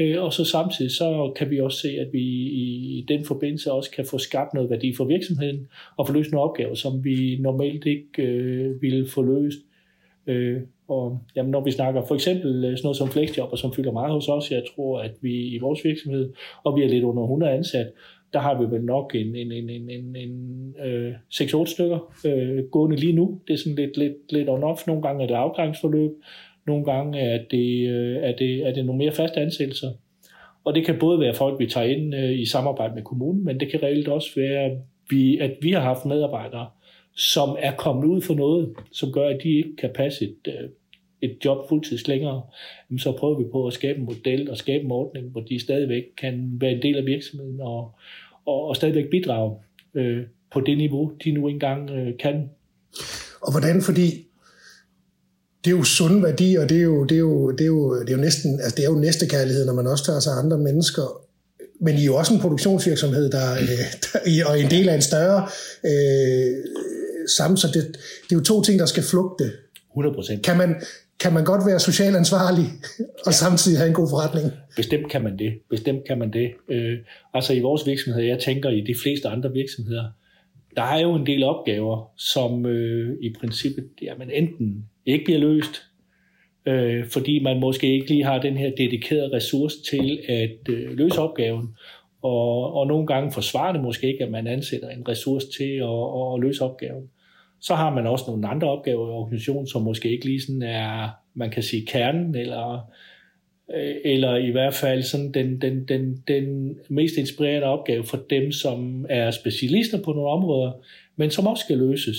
Øh, 0.00 0.22
og 0.22 0.32
så 0.32 0.44
samtidig 0.44 0.90
så 0.90 1.32
kan 1.36 1.50
vi 1.50 1.60
også 1.60 1.78
se, 1.78 1.88
at 1.88 2.08
vi 2.12 2.22
i 2.22 3.04
den 3.08 3.24
forbindelse 3.24 3.72
også 3.72 3.90
kan 3.90 4.04
få 4.04 4.18
skabt 4.18 4.54
noget 4.54 4.70
værdi 4.70 4.94
for 4.96 5.04
virksomheden 5.04 5.68
og 5.96 6.06
få 6.06 6.12
løst 6.12 6.32
nogle 6.32 6.48
opgaver, 6.48 6.74
som 6.74 7.04
vi 7.04 7.38
normalt 7.40 7.86
ikke 7.86 8.22
øh, 8.22 8.82
ville 8.82 9.08
få 9.08 9.22
løst. 9.22 9.58
Øh, 10.26 10.60
og 10.88 11.18
jamen, 11.36 11.50
når 11.50 11.64
vi 11.64 11.70
snakker 11.70 12.02
for 12.08 12.14
eksempel 12.14 12.64
øh, 12.64 12.76
sådan 12.76 12.80
noget 12.82 12.96
som 12.96 13.08
flexjobber, 13.08 13.56
som 13.56 13.72
fylder 13.72 13.92
meget 13.92 14.12
hos 14.12 14.28
os, 14.28 14.50
jeg 14.50 14.62
tror, 14.74 15.00
at 15.00 15.12
vi 15.20 15.54
i 15.54 15.58
vores 15.58 15.84
virksomhed, 15.84 16.32
og 16.64 16.76
vi 16.76 16.82
er 16.82 16.88
lidt 16.88 17.04
under 17.04 17.22
100 17.22 17.52
ansat, 17.52 17.86
der 18.32 18.38
har 18.38 18.60
vi 18.60 18.70
vel 18.70 18.84
nok 18.84 19.14
en, 19.14 19.36
en, 19.36 19.52
en, 19.52 19.70
en, 19.70 19.90
en, 19.90 20.16
en 20.16 20.74
øh, 20.84 21.14
6-8 21.34 21.64
stykker 21.66 22.14
øh, 22.26 22.64
gående 22.64 22.96
lige 22.96 23.12
nu. 23.12 23.40
Det 23.48 23.54
er 23.54 23.58
sådan 23.58 23.74
lidt, 23.74 23.96
lidt, 23.96 24.32
lidt 24.32 24.48
on-off. 24.48 24.84
Nogle 24.86 25.02
gange 25.02 25.22
er 25.22 25.26
det 25.26 25.34
afgangsforløb, 25.34 26.10
nogle 26.70 26.84
gange 26.84 27.20
er 27.20 27.38
det, 27.50 27.88
øh, 27.88 28.16
er 28.16 28.36
det, 28.36 28.66
er 28.66 28.72
det 28.72 28.86
nogle 28.86 28.98
mere 28.98 29.12
faste 29.12 29.40
ansættelser. 29.40 29.90
Og 30.64 30.74
det 30.74 30.86
kan 30.86 30.98
både 31.00 31.20
være 31.20 31.34
folk, 31.34 31.58
vi 31.58 31.66
tager 31.66 31.86
ind 31.86 32.14
øh, 32.14 32.40
i 32.40 32.46
samarbejde 32.46 32.94
med 32.94 33.02
kommunen, 33.02 33.44
men 33.44 33.60
det 33.60 33.70
kan 33.70 33.82
reelt 33.82 34.08
også 34.08 34.30
være, 34.36 34.78
vi, 35.10 35.38
at 35.38 35.56
vi 35.62 35.72
har 35.72 35.80
haft 35.80 36.06
medarbejdere, 36.06 36.66
som 37.16 37.56
er 37.58 37.72
kommet 37.76 38.04
ud 38.04 38.22
for 38.22 38.34
noget, 38.34 38.74
som 38.92 39.12
gør, 39.12 39.28
at 39.28 39.38
de 39.42 39.48
ikke 39.48 39.76
kan 39.76 39.90
passe 39.94 40.24
et, 40.24 40.48
øh, 40.48 40.68
et 41.22 41.36
job 41.44 41.68
fuldtids 41.68 42.08
længere, 42.08 42.42
så 42.98 43.12
prøver 43.12 43.38
vi 43.38 43.44
på 43.52 43.66
at 43.66 43.72
skabe 43.72 43.98
en 43.98 44.04
model 44.04 44.50
og 44.50 44.56
skabe 44.56 44.84
en 44.84 44.90
ordning, 44.90 45.28
hvor 45.30 45.40
de 45.40 45.60
stadigvæk 45.60 46.02
kan 46.18 46.56
være 46.60 46.72
en 46.72 46.82
del 46.82 46.96
af 46.96 47.06
virksomheden 47.06 47.60
og, 47.60 47.92
og, 48.46 48.64
og 48.64 48.76
stadigvæk 48.76 49.10
bidrage 49.10 49.56
øh, 49.94 50.22
på 50.52 50.60
det 50.60 50.78
niveau, 50.78 51.12
de 51.24 51.32
nu 51.32 51.48
engang 51.48 51.90
øh, 51.90 52.18
kan. 52.18 52.50
Og 53.42 53.52
hvordan, 53.52 53.82
fordi 53.82 54.02
det 55.64 55.72
er 55.72 55.76
jo 55.76 55.84
sunde 55.84 56.22
værdier, 56.22 56.60
og 56.60 56.68
det 56.68 56.76
er 56.76 56.82
jo, 56.82 57.04
det 57.04 57.14
er 57.14 57.18
jo, 57.18 57.50
det 57.50 57.60
er 57.60 57.66
jo, 57.66 58.00
det 58.00 58.08
er 58.08 58.16
jo 58.16 58.20
næsten, 58.20 58.60
altså 58.60 58.76
det 58.76 58.84
er 58.84 58.90
jo 58.90 58.98
næste 58.98 59.26
kærlighed, 59.26 59.66
når 59.66 59.72
man 59.72 59.86
også 59.86 60.04
tager 60.04 60.20
sig 60.20 60.32
andre 60.32 60.58
mennesker. 60.58 61.26
Men 61.80 61.94
I 61.94 62.00
er 62.00 62.04
jo 62.04 62.16
også 62.16 62.34
en 62.34 62.40
produktionsvirksomhed, 62.40 63.30
der, 63.30 63.52
øh, 63.52 63.68
der 64.02 64.44
og 64.46 64.60
en 64.60 64.70
del 64.70 64.88
af 64.88 64.94
en 64.94 65.02
større 65.02 65.48
øh, 65.84 66.64
sammen, 67.36 67.56
så 67.56 67.66
det, 67.66 67.74
det 68.28 68.32
er 68.32 68.36
jo 68.36 68.40
to 68.40 68.62
ting, 68.62 68.78
der 68.78 68.86
skal 68.86 69.02
flugte. 69.02 69.52
100 69.90 70.14
procent. 70.14 70.42
Kan 70.42 70.56
man, 70.56 70.74
kan 71.20 71.32
man 71.32 71.44
godt 71.44 71.66
være 71.66 71.80
socialt 71.80 72.16
ansvarlig 72.16 72.66
og 72.98 73.26
ja. 73.26 73.30
samtidig 73.32 73.78
have 73.78 73.88
en 73.88 73.94
god 73.94 74.08
forretning? 74.10 74.52
Bestemt 74.76 75.10
kan 75.10 75.22
man 75.22 75.38
det. 75.38 75.52
Bestemt 75.70 76.04
kan 76.06 76.18
man 76.18 76.32
det. 76.32 76.50
Øh, 76.68 76.98
altså 77.34 77.52
i 77.52 77.60
vores 77.60 77.86
virksomhed, 77.86 78.22
jeg 78.22 78.38
tænker 78.38 78.70
i 78.70 78.80
de 78.80 78.94
fleste 79.02 79.28
andre 79.28 79.52
virksomheder, 79.52 80.04
der 80.76 80.82
er 80.82 81.00
jo 81.00 81.14
en 81.14 81.26
del 81.26 81.42
opgaver, 81.42 82.12
som 82.16 82.66
øh, 82.66 83.16
i 83.20 83.34
princippet 83.40 83.88
jamen, 84.02 84.30
enten 84.30 84.84
ikke 85.12 85.24
bliver 85.24 85.40
løst, 85.40 85.82
øh, 86.66 87.06
fordi 87.06 87.42
man 87.42 87.60
måske 87.60 87.92
ikke 87.92 88.08
lige 88.08 88.24
har 88.24 88.38
den 88.38 88.56
her 88.56 88.70
dedikerede 88.70 89.36
ressource 89.36 89.76
til 89.90 90.20
at 90.28 90.68
øh, 90.68 90.98
løse 90.98 91.18
opgaven. 91.18 91.68
Og, 92.22 92.74
og 92.74 92.86
nogle 92.86 93.06
gange 93.06 93.32
forsvarer 93.32 93.72
det 93.72 93.82
måske 93.82 94.06
ikke, 94.12 94.24
at 94.24 94.30
man 94.30 94.46
ansætter 94.46 94.88
en 94.88 95.08
ressource 95.08 95.46
til 95.58 95.72
at, 95.74 96.34
at 96.34 96.40
løse 96.40 96.64
opgaven. 96.64 97.08
Så 97.60 97.74
har 97.74 97.94
man 97.94 98.06
også 98.06 98.24
nogle 98.28 98.48
andre 98.48 98.70
opgaver 98.70 99.08
i 99.08 99.10
organisationen, 99.10 99.66
som 99.66 99.82
måske 99.82 100.10
ikke 100.10 100.24
lige 100.24 100.40
sådan 100.40 100.62
er, 100.62 101.08
man 101.34 101.50
kan 101.50 101.62
sige, 101.62 101.86
kernen, 101.86 102.34
eller, 102.34 102.90
øh, 103.74 103.94
eller 104.04 104.36
i 104.36 104.50
hvert 104.50 104.74
fald 104.74 105.02
sådan 105.02 105.32
den, 105.32 105.60
den, 105.60 105.84
den, 105.84 106.22
den 106.28 106.76
mest 106.88 107.16
inspirerende 107.16 107.66
opgave 107.66 108.04
for 108.04 108.18
dem, 108.30 108.52
som 108.52 109.06
er 109.08 109.30
specialister 109.30 110.02
på 110.02 110.12
nogle 110.12 110.30
områder, 110.30 110.72
men 111.16 111.30
som 111.30 111.46
også 111.46 111.64
skal 111.64 111.78
løses. 111.78 112.16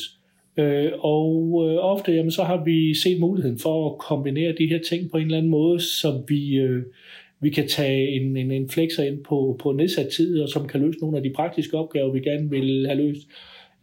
Øh, 0.58 0.92
og 1.00 1.64
øh, 1.68 1.78
ofte 1.78 2.12
jamen, 2.12 2.32
så 2.32 2.44
har 2.44 2.64
vi 2.64 2.94
set 2.94 3.20
muligheden 3.20 3.60
for 3.60 3.90
at 3.90 3.98
kombinere 3.98 4.56
de 4.58 4.68
her 4.68 4.80
ting 4.90 5.12
på 5.12 5.18
en 5.18 5.26
eller 5.26 5.38
anden 5.38 5.52
måde, 5.52 5.80
så 5.80 6.24
vi, 6.28 6.56
øh, 6.56 6.84
vi 7.40 7.50
kan 7.50 7.68
tage 7.68 8.08
en, 8.08 8.38
en, 8.38 8.52
en 8.52 8.70
flexer 8.70 9.04
ind 9.04 9.24
på, 9.24 9.60
på 9.64 9.72
nedsat 9.72 10.08
tid, 10.08 10.42
og 10.42 10.50
som 10.50 10.68
kan 10.68 10.82
løse 10.82 11.00
nogle 11.00 11.18
af 11.18 11.24
de 11.24 11.34
praktiske 11.36 11.78
opgaver, 11.78 12.12
vi 12.12 12.20
gerne 12.20 12.50
vil 12.50 12.86
have 12.88 13.02
løst. 13.02 13.28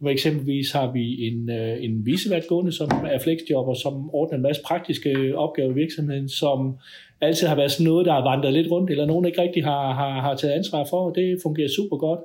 For 0.01 0.09
eksempelvis 0.09 0.71
har 0.71 0.91
vi 0.91 1.27
en, 1.27 1.49
øh, 1.49 1.83
en 1.83 2.05
visevært 2.05 2.47
gående, 2.47 2.71
som 2.71 2.89
er 3.11 3.19
flexjobber, 3.19 3.73
som 3.73 4.09
ordner 4.13 4.37
en 4.37 4.41
masse 4.41 4.61
praktiske 4.65 5.37
opgaver 5.37 5.71
i 5.71 5.73
virksomheden, 5.73 6.29
som 6.29 6.77
altid 7.21 7.47
har 7.47 7.55
været 7.55 7.71
sådan 7.71 7.87
noget, 7.91 8.05
der 8.05 8.13
har 8.13 8.29
vandret 8.29 8.53
lidt 8.53 8.71
rundt, 8.71 8.91
eller 8.91 9.05
nogen 9.05 9.25
ikke 9.25 9.41
rigtig 9.41 9.63
har, 9.63 9.93
har, 9.93 10.21
har 10.21 10.35
taget 10.35 10.53
ansvar 10.53 10.87
for, 10.89 10.97
og 10.97 11.15
det 11.15 11.39
fungerer 11.43 11.67
super 11.67 11.97
godt. 11.97 12.19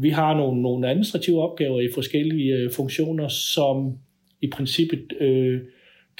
Vi 0.00 0.10
har 0.10 0.36
nogle, 0.36 0.62
nogle 0.62 0.88
administrative 0.88 1.42
opgaver 1.42 1.80
i 1.80 1.88
forskellige 1.94 2.54
øh, 2.54 2.72
funktioner, 2.72 3.28
som 3.28 3.98
i 4.42 4.50
princippet 4.52 5.12
øh, 5.20 5.60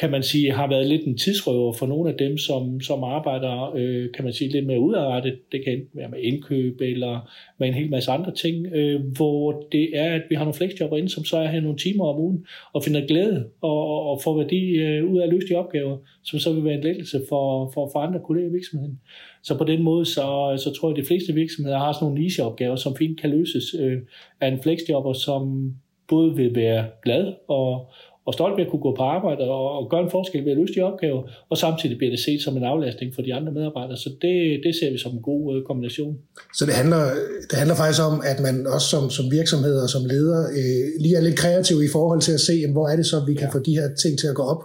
kan 0.00 0.10
man 0.10 0.22
sige, 0.22 0.52
har 0.52 0.68
været 0.68 0.86
lidt 0.86 1.04
en 1.04 1.18
tidsrøver 1.18 1.72
for 1.72 1.86
nogle 1.86 2.10
af 2.10 2.16
dem, 2.16 2.38
som, 2.38 2.80
som 2.80 3.04
arbejder, 3.04 3.72
øh, 3.76 4.12
kan 4.14 4.24
man 4.24 4.32
sige, 4.32 4.50
lidt 4.50 4.66
mere 4.66 4.80
udadrettet. 4.80 5.38
Det 5.52 5.64
kan 5.64 5.72
enten 5.72 5.98
være 5.98 6.08
med 6.08 6.18
indkøb 6.20 6.80
eller 6.80 7.30
med 7.58 7.68
en 7.68 7.74
hel 7.74 7.90
masse 7.90 8.10
andre 8.10 8.34
ting, 8.34 8.66
øh, 8.74 9.00
hvor 9.16 9.66
det 9.72 9.98
er, 9.98 10.14
at 10.14 10.22
vi 10.28 10.34
har 10.34 10.44
nogle 10.44 10.54
flexjobber 10.54 10.96
inde, 10.96 11.08
som 11.08 11.24
så 11.24 11.36
er 11.36 11.46
her 11.46 11.60
nogle 11.60 11.78
timer 11.78 12.04
om 12.04 12.20
ugen 12.20 12.46
og 12.72 12.84
finder 12.84 13.06
glæde 13.06 13.46
og, 13.60 14.10
og 14.10 14.20
får 14.22 14.36
værdi 14.36 14.70
øh, 14.70 15.12
ud 15.12 15.18
af 15.18 15.26
at 15.26 15.32
løse 15.32 15.48
de 15.48 15.54
opgaver, 15.54 15.96
som 16.24 16.38
så 16.38 16.52
vil 16.52 16.64
være 16.64 16.74
en 16.74 16.84
lettelse 16.84 17.20
for, 17.28 17.70
for, 17.74 17.90
for 17.92 18.00
andre 18.00 18.20
kolleger 18.24 18.48
i 18.48 18.52
virksomheden. 18.52 19.00
Så 19.42 19.58
på 19.58 19.64
den 19.64 19.82
måde, 19.82 20.04
så, 20.04 20.54
så 20.64 20.74
tror 20.80 20.88
jeg, 20.88 20.98
at 20.98 21.02
de 21.02 21.06
fleste 21.06 21.32
virksomheder 21.32 21.78
har 21.78 21.92
sådan 21.92 22.04
nogle 22.04 22.22
nicheopgaver, 22.22 22.76
som 22.76 22.96
fint 22.96 23.20
kan 23.20 23.30
løses 23.30 23.74
øh, 23.80 23.98
af 24.40 24.48
en 24.48 24.62
flexjobber, 24.62 25.12
som 25.12 25.72
både 26.08 26.36
vil 26.36 26.54
være 26.54 26.86
glad 27.02 27.32
og, 27.48 27.90
og 28.26 28.32
stolt 28.34 28.56
ved 28.56 28.64
at 28.64 28.70
kunne 28.70 28.82
gå 28.82 28.94
på 28.96 29.02
arbejde 29.02 29.42
og, 29.42 29.70
og 29.78 29.90
gøre 29.90 30.02
en 30.02 30.10
forskel 30.10 30.44
ved 30.44 30.52
at 30.52 30.58
løse 30.58 30.74
de 30.74 30.80
opgaver, 30.80 31.22
og 31.50 31.56
samtidig 31.58 31.98
bliver 31.98 32.10
det 32.10 32.20
set 32.20 32.42
som 32.42 32.56
en 32.56 32.64
aflastning 32.64 33.14
for 33.14 33.22
de 33.22 33.34
andre 33.34 33.52
medarbejdere. 33.52 33.96
Så 33.96 34.10
det, 34.22 34.60
det 34.64 34.72
ser 34.80 34.90
vi 34.92 34.98
som 34.98 35.12
en 35.12 35.22
god 35.22 35.56
øh, 35.56 35.62
kombination. 35.68 36.18
Så 36.58 36.66
det 36.66 36.74
handler, 36.74 37.02
det 37.50 37.56
handler 37.58 37.76
faktisk 37.76 38.02
om, 38.10 38.16
at 38.32 38.38
man 38.46 38.66
også 38.74 38.88
som, 38.94 39.10
som 39.10 39.24
virksomhed 39.38 39.76
og 39.84 39.88
som 39.88 40.02
leder 40.04 40.40
øh, 40.58 40.84
lige 41.02 41.16
er 41.16 41.20
lidt 41.20 41.38
kreativ 41.42 41.76
i 41.88 41.90
forhold 41.92 42.20
til 42.20 42.32
at 42.32 42.40
se, 42.40 42.52
jamen, 42.52 42.76
hvor 42.78 42.88
er 42.88 42.96
det 42.96 43.06
så, 43.06 43.16
vi 43.26 43.34
kan 43.34 43.48
ja. 43.48 43.54
få 43.56 43.58
de 43.58 43.72
her 43.78 43.88
ting 44.02 44.18
til 44.18 44.28
at 44.32 44.34
gå 44.34 44.42
op 44.42 44.62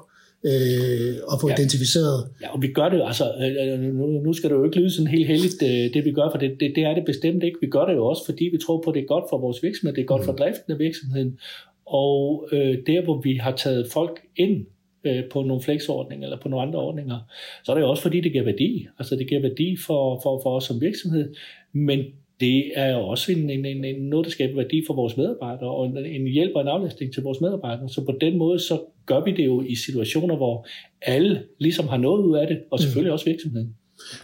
øh, 0.50 1.14
og 1.32 1.36
få 1.42 1.48
ja. 1.50 1.56
identificeret. 1.56 2.20
Ja, 2.42 2.48
og 2.54 2.62
vi 2.62 2.68
gør 2.78 2.90
det 2.90 3.02
altså, 3.10 3.26
øh, 3.44 3.80
nu, 3.80 4.06
nu 4.28 4.34
skal 4.34 4.50
det 4.50 4.56
jo 4.56 4.64
ikke 4.66 4.78
lyde 4.80 4.92
sådan 4.96 5.08
helt 5.08 5.28
heldigt, 5.28 5.64
øh, 5.64 5.94
det 5.94 6.06
vi 6.06 6.12
gør, 6.12 6.28
for 6.32 6.38
det, 6.38 6.52
det, 6.60 6.72
det 6.76 6.84
er 6.84 6.94
det 6.94 7.06
bestemt 7.06 7.44
ikke. 7.44 7.58
Vi 7.62 7.68
gør 7.68 7.86
det 7.86 7.96
jo 7.96 8.06
også, 8.06 8.26
fordi 8.26 8.44
vi 8.54 8.58
tror 8.66 8.82
på, 8.82 8.90
at 8.90 8.96
det 8.96 9.02
er 9.04 9.14
godt 9.16 9.26
for 9.30 9.38
vores 9.38 9.64
virksomhed, 9.64 9.96
det 9.96 10.02
er 10.02 10.06
godt 10.14 10.22
mm. 10.22 10.26
for 10.26 10.34
driften 10.34 10.74
af 10.74 10.80
virksomheden, 10.80 11.40
og 11.86 12.50
øh, 12.52 12.78
der, 12.88 13.04
hvor 13.04 13.22
vi 13.22 13.36
har 13.36 13.56
taget 13.56 13.88
folk 13.92 14.22
ind 14.36 14.66
øh, 15.06 15.24
på 15.32 15.42
nogle 15.42 15.64
flexordninger 15.64 16.26
eller 16.26 16.40
på 16.42 16.50
nogle 16.50 16.68
andre 16.68 16.80
ordninger, 16.80 17.20
så 17.64 17.72
er 17.72 17.76
det 17.76 17.82
jo 17.82 17.90
også 17.90 18.04
fordi, 18.04 18.22
det 18.22 18.32
giver 18.32 18.44
værdi. 18.44 18.88
Altså 19.00 19.16
det 19.16 19.28
giver 19.28 19.42
værdi 19.42 19.78
for, 19.86 20.20
for, 20.24 20.40
for 20.44 20.56
os 20.56 20.64
som 20.64 20.82
virksomhed, 20.82 21.34
men 21.74 22.00
det 22.40 22.72
er 22.76 22.92
jo 22.92 23.00
også 23.00 23.32
en, 23.32 23.50
en, 23.50 23.66
en, 23.66 23.86
en, 23.86 24.10
noget, 24.10 24.26
der 24.26 24.32
skaber 24.32 24.56
værdi 24.56 24.84
for 24.88 24.94
vores 24.94 25.18
medarbejdere, 25.18 25.70
og 25.70 25.86
en, 25.86 25.98
en 25.98 26.28
hjælp 26.28 26.52
og 26.56 26.62
en 26.62 26.68
aflastning 26.68 27.14
til 27.14 27.24
vores 27.24 27.42
medarbejdere. 27.42 27.90
Så 27.90 28.06
på 28.06 28.18
den 28.22 28.38
måde, 28.38 28.60
så 28.60 28.82
gør 29.06 29.24
vi 29.24 29.32
det 29.32 29.46
jo 29.46 29.62
i 29.62 29.76
situationer, 29.76 30.36
hvor 30.36 30.68
alle 31.02 31.44
ligesom 31.60 31.88
har 31.88 31.98
noget 31.98 32.24
ud 32.24 32.38
af 32.38 32.48
det, 32.48 32.60
og 32.72 32.80
selvfølgelig 32.80 33.10
mm. 33.10 33.14
også 33.14 33.26
virksomheden. 33.26 33.76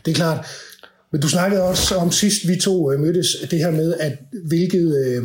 Det 0.06 0.12
er 0.12 0.15
klart. 0.15 0.46
Men 1.12 1.22
du 1.22 1.30
snakkede 1.30 1.63
også 1.63 1.96
om 1.96 2.12
sidst 2.12 2.48
vi 2.48 2.56
to 2.62 2.91
øh, 2.91 3.00
mødtes, 3.00 3.27
det 3.51 3.60
her 3.60 3.72
med, 3.72 3.94
at 4.00 4.18
hvilket... 4.50 4.88
Øh 5.08 5.24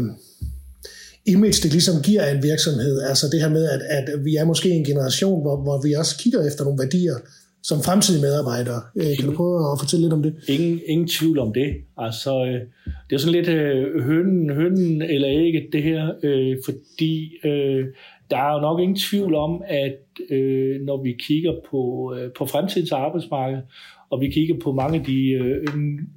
image, 1.26 1.58
det 1.62 1.72
ligesom 1.72 2.02
giver 2.02 2.22
af 2.22 2.34
en 2.34 2.42
virksomhed. 2.42 3.02
Altså 3.10 3.26
det 3.32 3.40
her 3.40 3.48
med, 3.48 3.64
at, 3.74 3.80
at 3.98 4.24
vi 4.24 4.36
er 4.36 4.44
måske 4.44 4.68
en 4.70 4.84
generation, 4.84 5.42
hvor, 5.42 5.56
hvor 5.62 5.82
vi 5.86 5.92
også 5.92 6.18
kigger 6.18 6.40
efter 6.48 6.64
nogle 6.64 6.78
værdier 6.82 7.16
som 7.62 7.82
fremtidige 7.82 8.22
medarbejdere. 8.22 8.80
Øh, 8.96 9.16
kan 9.18 9.26
du 9.28 9.34
prøve 9.36 9.72
at 9.72 9.78
fortælle 9.80 10.04
lidt 10.04 10.12
om 10.12 10.22
det? 10.22 10.34
Ingen, 10.48 10.80
ingen 10.86 11.08
tvivl 11.08 11.38
om 11.38 11.52
det. 11.52 11.74
Altså, 11.98 12.44
øh, 12.44 12.60
det 13.06 13.14
er 13.14 13.18
sådan 13.18 13.32
lidt 13.32 13.48
øh, 13.48 14.04
hønnen, 14.04 14.50
hønnen 14.50 15.02
eller 15.02 15.28
ikke 15.28 15.68
det 15.72 15.82
her, 15.82 16.12
øh, 16.22 16.56
fordi 16.64 17.32
øh, 17.44 17.84
der 18.30 18.36
er 18.36 18.52
jo 18.54 18.60
nok 18.60 18.80
ingen 18.80 18.96
tvivl 18.96 19.34
om, 19.34 19.62
at 19.68 19.98
øh, 20.30 20.80
når 20.80 21.02
vi 21.02 21.12
kigger 21.12 21.52
på, 21.70 22.14
øh, 22.16 22.30
på 22.38 22.46
fremtidens 22.46 22.92
arbejdsmarked, 22.92 23.58
og 24.10 24.20
vi 24.20 24.30
kigger 24.30 24.54
på 24.62 24.72
mange 24.72 24.98
af 24.98 25.04
de 25.04 25.30
øh, 25.30 25.66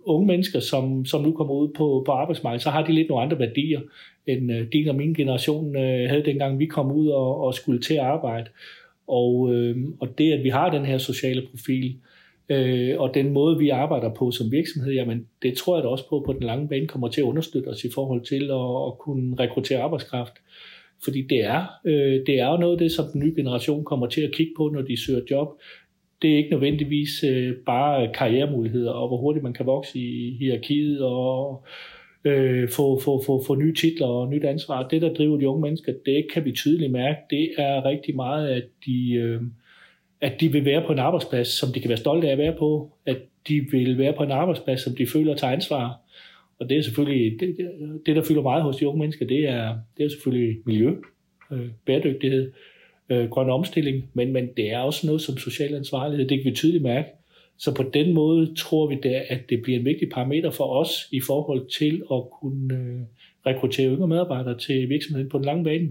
unge 0.05 0.27
mennesker, 0.27 0.59
som, 0.59 1.05
som 1.05 1.23
nu 1.23 1.31
kommer 1.31 1.53
ud 1.53 1.67
på, 1.77 2.03
på 2.05 2.11
arbejdsmarkedet, 2.11 2.63
så 2.63 2.69
har 2.69 2.85
de 2.85 2.93
lidt 2.93 3.09
nogle 3.09 3.23
andre 3.23 3.39
værdier, 3.39 3.81
end 4.27 4.51
øh, 4.51 4.67
din 4.73 4.87
og 4.87 4.95
min 4.95 5.13
generation 5.13 5.75
øh, 5.75 6.09
havde 6.09 6.25
dengang 6.25 6.59
vi 6.59 6.65
kom 6.65 6.91
ud 6.91 7.07
og, 7.07 7.41
og 7.41 7.53
skulle 7.53 7.81
til 7.81 7.93
at 7.93 7.99
arbejde. 7.99 8.49
Og, 9.07 9.53
øh, 9.53 9.77
og 9.99 10.17
det, 10.17 10.33
at 10.33 10.43
vi 10.43 10.49
har 10.49 10.69
den 10.69 10.85
her 10.85 10.97
sociale 10.97 11.47
profil, 11.51 11.95
øh, 12.49 12.99
og 12.99 13.13
den 13.13 13.29
måde, 13.29 13.57
vi 13.57 13.69
arbejder 13.69 14.13
på 14.13 14.31
som 14.31 14.51
virksomhed, 14.51 14.93
jamen 14.93 15.27
det 15.41 15.57
tror 15.57 15.75
jeg 15.75 15.83
da 15.83 15.87
også 15.87 16.09
på, 16.09 16.23
på 16.25 16.33
den 16.33 16.43
lange 16.43 16.67
bane 16.67 16.87
kommer 16.87 17.07
til 17.07 17.21
at 17.21 17.25
understøtte 17.25 17.67
os 17.67 17.83
i 17.83 17.91
forhold 17.95 18.21
til 18.21 18.43
at, 18.43 18.87
at 18.87 18.97
kunne 18.99 19.35
rekruttere 19.39 19.81
arbejdskraft. 19.81 20.33
Fordi 21.03 21.21
det 21.21 21.43
er, 21.43 21.65
øh, 21.85 22.25
det 22.27 22.39
er 22.39 22.51
jo 22.51 22.57
noget 22.57 22.73
af 22.73 22.79
det, 22.79 22.91
som 22.91 23.05
den 23.13 23.21
nye 23.21 23.33
generation 23.35 23.83
kommer 23.83 24.07
til 24.07 24.21
at 24.21 24.31
kigge 24.33 24.53
på, 24.57 24.69
når 24.69 24.81
de 24.81 25.05
søger 25.05 25.21
job. 25.31 25.47
Det 26.21 26.33
er 26.33 26.37
ikke 26.37 26.49
nødvendigvis 26.49 27.23
øh, 27.23 27.55
bare 27.65 28.13
karrieremuligheder, 28.13 28.91
og 28.91 29.07
hvor 29.07 29.17
hurtigt 29.17 29.43
man 29.43 29.53
kan 29.53 29.65
vokse 29.65 29.99
i 29.99 30.37
hierarkiet, 30.39 31.01
og 31.01 31.63
øh, 32.23 32.69
få, 32.69 32.99
få, 32.99 33.23
få, 33.25 33.43
få 33.47 33.55
nye 33.55 33.73
titler 33.75 34.07
og 34.07 34.29
nyt 34.29 34.43
ansvar. 34.43 34.87
Det, 34.87 35.01
der 35.01 35.13
driver 35.13 35.37
de 35.37 35.47
unge 35.47 35.61
mennesker, 35.61 35.93
det 36.05 36.25
kan 36.33 36.45
vi 36.45 36.51
tydeligt 36.51 36.91
mærke, 36.91 37.19
det 37.29 37.49
er 37.57 37.85
rigtig 37.85 38.15
meget, 38.15 38.49
at 38.49 38.63
de, 38.85 39.13
øh, 39.13 39.41
at 40.21 40.41
de 40.41 40.51
vil 40.51 40.65
være 40.65 40.83
på 40.87 40.93
en 40.93 40.99
arbejdsplads, 40.99 41.47
som 41.47 41.69
de 41.73 41.79
kan 41.79 41.89
være 41.89 41.97
stolte 41.97 42.27
af 42.27 42.31
at 42.31 42.37
være 42.37 42.55
på, 42.59 42.91
at 43.05 43.17
de 43.47 43.65
vil 43.71 43.97
være 43.97 44.13
på 44.13 44.23
en 44.23 44.31
arbejdsplads, 44.31 44.81
som 44.81 44.95
de 44.95 45.07
føler 45.07 45.35
tager 45.35 45.53
ansvar. 45.53 46.01
Og 46.59 46.69
det 46.69 46.77
er 46.77 46.81
selvfølgelig, 46.81 47.39
det, 47.39 47.57
det 48.05 48.15
der 48.15 48.23
fylder 48.23 48.41
meget 48.41 48.63
hos 48.63 48.77
de 48.77 48.87
unge 48.87 48.99
mennesker, 48.99 49.25
det 49.25 49.49
er, 49.49 49.77
det 49.97 50.05
er 50.05 50.09
selvfølgelig 50.09 50.57
miljø, 50.65 50.95
øh, 51.51 51.67
bæredygtighed, 51.85 52.51
øh, 53.09 53.29
grøn 53.29 53.49
omstilling, 53.49 54.09
men, 54.13 54.33
men 54.33 54.49
det 54.57 54.71
er 54.71 54.79
også 54.79 55.07
noget 55.07 55.21
som 55.21 55.37
social 55.37 55.75
ansvarlighed, 55.75 56.27
det 56.27 56.37
kan 56.37 56.51
vi 56.51 56.55
tydeligt 56.55 56.83
mærke. 56.83 57.07
Så 57.57 57.75
på 57.75 57.83
den 57.83 58.13
måde 58.13 58.55
tror 58.55 58.87
vi, 58.87 58.97
der, 59.03 59.21
at 59.29 59.49
det 59.49 59.61
bliver 59.61 59.79
en 59.79 59.85
vigtig 59.85 60.09
parameter 60.09 60.51
for 60.51 60.63
os 60.63 61.07
i 61.11 61.21
forhold 61.27 61.69
til 61.79 62.03
at 62.11 62.21
kunne 62.41 62.73
øh, 62.73 63.01
rekruttere 63.45 63.89
yngre 63.89 64.07
medarbejdere 64.07 64.57
til 64.57 64.89
virksomheden 64.89 65.29
på 65.29 65.37
den 65.37 65.45
lange 65.45 65.63
bane. 65.63 65.89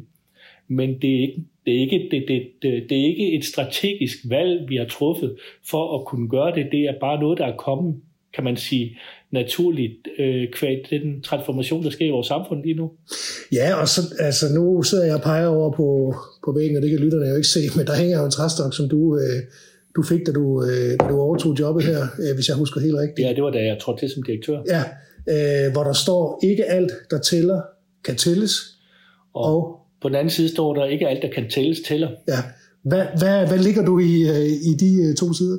Men 0.69 1.03
det 1.03 1.17
er 1.17 1.21
ikke, 1.21 1.45
det 1.67 1.77
er 1.77 1.81
ikke, 1.81 2.09
det, 2.11 2.25
det, 2.29 2.49
det, 2.63 2.91
det 2.91 3.01
er 3.01 3.07
ikke 3.07 3.33
et 3.33 3.45
strategisk 3.45 4.19
valg, 4.29 4.69
vi 4.69 4.77
har 4.77 4.85
truffet 4.85 5.37
for 5.71 5.99
at 5.99 6.07
kunne 6.07 6.29
gøre 6.29 6.55
det. 6.55 6.69
Det 6.73 6.81
er 6.81 6.99
bare 7.01 7.21
noget, 7.21 7.39
der 7.39 7.47
er 7.47 7.57
kommet, 7.57 8.01
kan 8.35 8.45
man 8.45 8.57
sige, 8.57 8.99
naturligt 9.31 10.09
øh, 10.19 10.45
kvæg 10.53 10.87
den 10.91 11.23
transformation, 11.23 11.85
der 11.85 11.91
sker 11.91 12.07
i 12.07 12.11
vores 12.11 12.27
samfund 12.27 12.63
lige 12.63 12.75
nu. 12.75 12.91
Ja, 13.53 13.75
og 13.75 13.89
så, 13.89 14.01
altså, 14.19 14.47
nu 14.55 14.83
sidder 14.83 15.05
jeg 15.05 15.15
og 15.15 15.23
peger 15.23 15.47
over 15.47 15.71
på, 15.73 16.15
på 16.45 16.53
væggen, 16.53 16.77
og 16.77 16.83
det 16.83 16.91
kan 16.91 16.99
lytterne 16.99 17.27
jo 17.27 17.37
ikke 17.37 17.49
se, 17.49 17.61
men 17.77 17.87
der 17.87 17.97
hænger 17.97 18.19
jo 18.19 18.25
en 18.25 18.31
træstok, 18.31 18.75
som 18.75 18.89
du 18.89 19.17
øh, 19.17 19.43
du 19.97 20.03
fik, 20.03 20.27
da 20.27 20.33
du, 20.33 20.65
øh, 20.65 20.97
da 21.01 21.09
du 21.09 21.21
overtog 21.21 21.59
jobbet 21.59 21.85
her, 21.85 22.07
øh, 22.19 22.35
hvis 22.35 22.49
jeg 22.49 22.57
husker 22.57 22.81
helt 22.81 22.95
rigtigt. 22.95 23.29
Ja, 23.29 23.35
det 23.35 23.43
var 23.43 23.51
da 23.51 23.59
jeg 23.59 23.79
trådte 23.81 24.01
til 24.03 24.11
som 24.15 24.23
direktør. 24.23 24.59
Ja, 24.67 24.83
øh, 25.35 25.73
hvor 25.73 25.85
der 25.85 25.93
står, 25.93 26.41
ikke 26.43 26.65
alt, 26.65 26.93
der 27.11 27.19
tæller, 27.19 27.61
kan 28.05 28.17
tælles. 28.17 28.53
Og, 29.35 29.45
og 29.45 29.81
på 30.03 30.09
den 30.09 30.17
anden 30.17 30.31
side 30.31 30.49
står 30.49 30.75
der, 30.75 30.85
ikke 30.85 31.09
alt, 31.09 31.23
der 31.23 31.31
kan 31.35 31.51
tælles, 31.51 31.81
tæller. 31.89 32.11
Ja. 32.29 32.39
Hvad, 32.83 33.05
hvad, 33.19 33.47
hvad 33.47 33.59
ligger 33.59 33.85
du 33.85 33.99
i, 33.99 34.29
øh, 34.29 34.47
i 34.47 34.75
de 34.81 35.09
øh, 35.09 35.17
to 35.17 35.33
sider? 35.33 35.59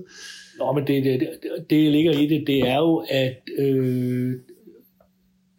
Nå, 0.59 0.71
men 0.71 0.87
det, 0.87 1.03
det, 1.03 1.19
det, 1.19 1.29
det 1.69 1.91
ligger 1.91 2.11
i 2.11 2.27
det, 2.27 2.47
det 2.47 2.59
er 2.59 2.77
jo, 2.77 3.05
at 3.09 3.35
øh, 3.57 4.33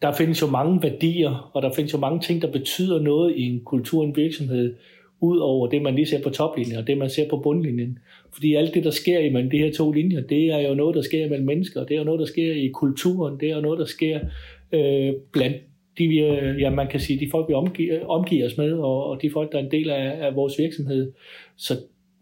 der 0.01 0.11
findes 0.11 0.41
jo 0.41 0.47
mange 0.47 0.83
værdier, 0.83 1.51
og 1.53 1.61
der 1.61 1.73
findes 1.73 1.93
jo 1.93 1.97
mange 1.97 2.19
ting, 2.19 2.41
der 2.41 2.51
betyder 2.51 3.01
noget 3.01 3.35
i 3.35 3.41
en 3.41 3.61
kultur, 3.65 4.03
en 4.03 4.15
virksomhed, 4.15 4.75
ud 5.21 5.37
over 5.37 5.67
det, 5.67 5.81
man 5.81 5.95
lige 5.95 6.05
ser 6.05 6.23
på 6.23 6.29
toplinjen, 6.29 6.77
og 6.77 6.87
det, 6.87 6.97
man 6.97 7.09
ser 7.09 7.29
på 7.29 7.37
bundlinjen. 7.37 7.99
Fordi 8.33 8.55
alt 8.55 8.73
det, 8.73 8.83
der 8.83 8.91
sker 8.91 9.19
imellem 9.19 9.49
de 9.49 9.57
her 9.57 9.71
to 9.73 9.91
linjer, 9.91 10.21
det 10.21 10.45
er 10.45 10.59
jo 10.59 10.73
noget, 10.73 10.95
der 10.95 11.01
sker 11.01 11.29
mellem 11.29 11.45
mennesker, 11.45 11.83
det 11.83 11.93
er 11.93 11.97
jo 11.97 12.03
noget, 12.03 12.19
der 12.19 12.25
sker 12.25 12.53
i 12.53 12.67
kulturen, 12.67 13.39
det 13.39 13.49
er 13.49 13.55
jo 13.55 13.61
noget, 13.61 13.79
der 13.79 13.85
sker 13.85 14.19
øh, 14.71 15.13
blandt 15.31 15.57
de, 15.97 16.07
vi, 16.07 16.19
ja, 16.59 16.69
man 16.69 16.87
kan 16.87 16.99
sige, 16.99 17.19
de 17.19 17.31
folk, 17.31 17.49
vi 17.49 17.53
omgiver, 17.53 18.05
omgiver 18.05 18.45
os 18.45 18.57
med, 18.57 18.71
og, 18.73 19.05
og 19.05 19.21
de 19.21 19.29
folk, 19.29 19.51
der 19.51 19.57
er 19.57 19.63
en 19.63 19.71
del 19.71 19.89
af, 19.89 20.27
af 20.27 20.35
vores 20.35 20.59
virksomhed. 20.59 21.11
Så 21.57 21.73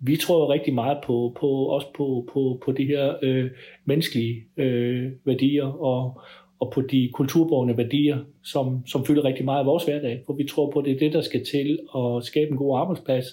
vi 0.02 0.18
tror 0.18 0.54
rigtig 0.54 0.74
meget 0.74 0.98
på, 1.04 1.38
på 1.40 1.48
også 1.48 1.88
på, 1.98 2.30
på, 2.34 2.62
på 2.66 2.72
de 2.72 2.86
her 2.86 3.16
øh, 3.22 3.52
menneskelige 3.86 4.44
øh, 4.58 5.12
værdier 5.26 5.66
og, 5.66 6.22
og 6.60 6.72
på 6.74 6.82
de 6.82 7.10
kulturborgende 7.14 7.78
værdier, 7.78 8.18
som, 8.44 8.88
som 8.88 9.06
fylder 9.06 9.24
rigtig 9.24 9.46
meget 9.46 9.60
af 9.60 9.66
vores 9.66 9.84
hverdag. 9.84 10.24
For 10.26 10.34
vi 10.34 10.48
tror 10.48 10.72
på, 10.72 10.80
at 10.80 10.86
det 10.86 10.96
er 10.96 11.00
det, 11.00 11.14
der 11.14 11.22
skal 11.22 11.46
til 11.46 11.80
at 11.96 12.24
skabe 12.24 12.52
en 12.52 12.58
god 12.58 12.80
arbejdsplads 12.80 13.26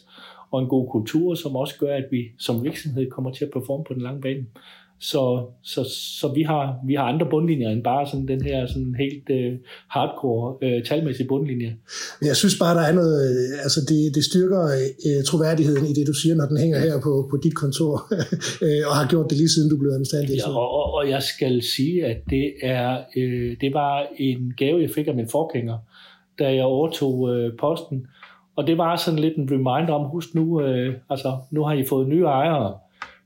og 0.51 0.63
en 0.63 0.69
god 0.69 0.89
kultur, 0.91 1.35
som 1.35 1.57
også 1.57 1.79
gør, 1.79 1.97
at 1.97 2.05
vi 2.11 2.31
som 2.39 2.65
virksomhed 2.65 3.11
kommer 3.11 3.31
til 3.31 3.45
at 3.45 3.51
performe 3.51 3.85
på 3.85 3.95
den 3.95 4.03
lange 4.03 4.21
bane. 4.21 4.47
Så, 5.01 5.47
så, 5.63 5.85
så 6.21 6.33
vi, 6.35 6.43
har, 6.43 6.77
vi 6.87 6.95
har 6.95 7.03
andre 7.03 7.27
bundlinjer 7.31 7.71
end 7.71 7.85
bare 7.85 8.07
sådan 8.07 8.29
den 8.29 8.43
her 8.43 8.67
sådan 8.67 8.95
helt 8.99 9.27
uh, 9.31 9.59
hardcore 9.89 10.55
uh, 10.65 10.85
talmæssige 10.89 11.29
bundlinje. 11.29 11.77
Jeg 12.23 12.37
synes 12.37 12.59
bare, 12.59 12.75
der 12.75 12.81
er 12.81 12.93
noget, 12.93 13.17
øh, 13.31 13.63
altså 13.63 13.81
det, 13.81 14.15
det 14.15 14.25
styrker 14.25 14.63
uh, 15.07 15.25
troværdigheden 15.25 15.87
i 15.87 15.93
det, 15.93 16.07
du 16.07 16.13
siger, 16.13 16.35
når 16.35 16.47
den 16.47 16.59
hænger 16.59 16.79
her 16.79 17.01
på, 17.01 17.27
på 17.31 17.37
dit 17.45 17.55
kontor, 17.55 17.95
og 18.89 18.95
har 18.97 19.09
gjort 19.09 19.31
det 19.31 19.37
lige 19.39 19.49
siden 19.49 19.71
du 19.71 19.77
blev 19.79 19.91
administrerende 19.91 20.35
Ja, 20.37 20.49
og, 20.49 20.71
og, 20.79 20.95
og 20.95 21.11
jeg 21.11 21.23
skal 21.23 21.63
sige, 21.63 22.07
at 22.07 22.17
det 22.31 22.53
er 22.63 22.99
uh, 23.17 23.51
det 23.61 23.71
var 23.75 24.07
en 24.19 24.55
gave, 24.57 24.83
jeg 24.83 24.91
fik 24.91 25.07
af 25.07 25.15
min 25.15 25.29
forgænger, 25.29 25.79
da 26.39 26.55
jeg 26.55 26.65
overtog 26.65 27.15
uh, 27.19 27.57
posten. 27.61 28.07
Og 28.57 28.67
det 28.67 28.79
var 28.79 28.97
sådan 28.97 29.19
lidt 29.19 29.37
en 29.37 29.49
reminder 29.51 29.95
om, 29.95 30.11
husk 30.11 30.35
nu, 30.35 30.45
uh, 30.63 30.95
altså 31.11 31.37
nu 31.51 31.65
har 31.65 31.75
I 31.75 31.85
fået 31.85 32.09
nye 32.09 32.25
ejere, 32.25 32.75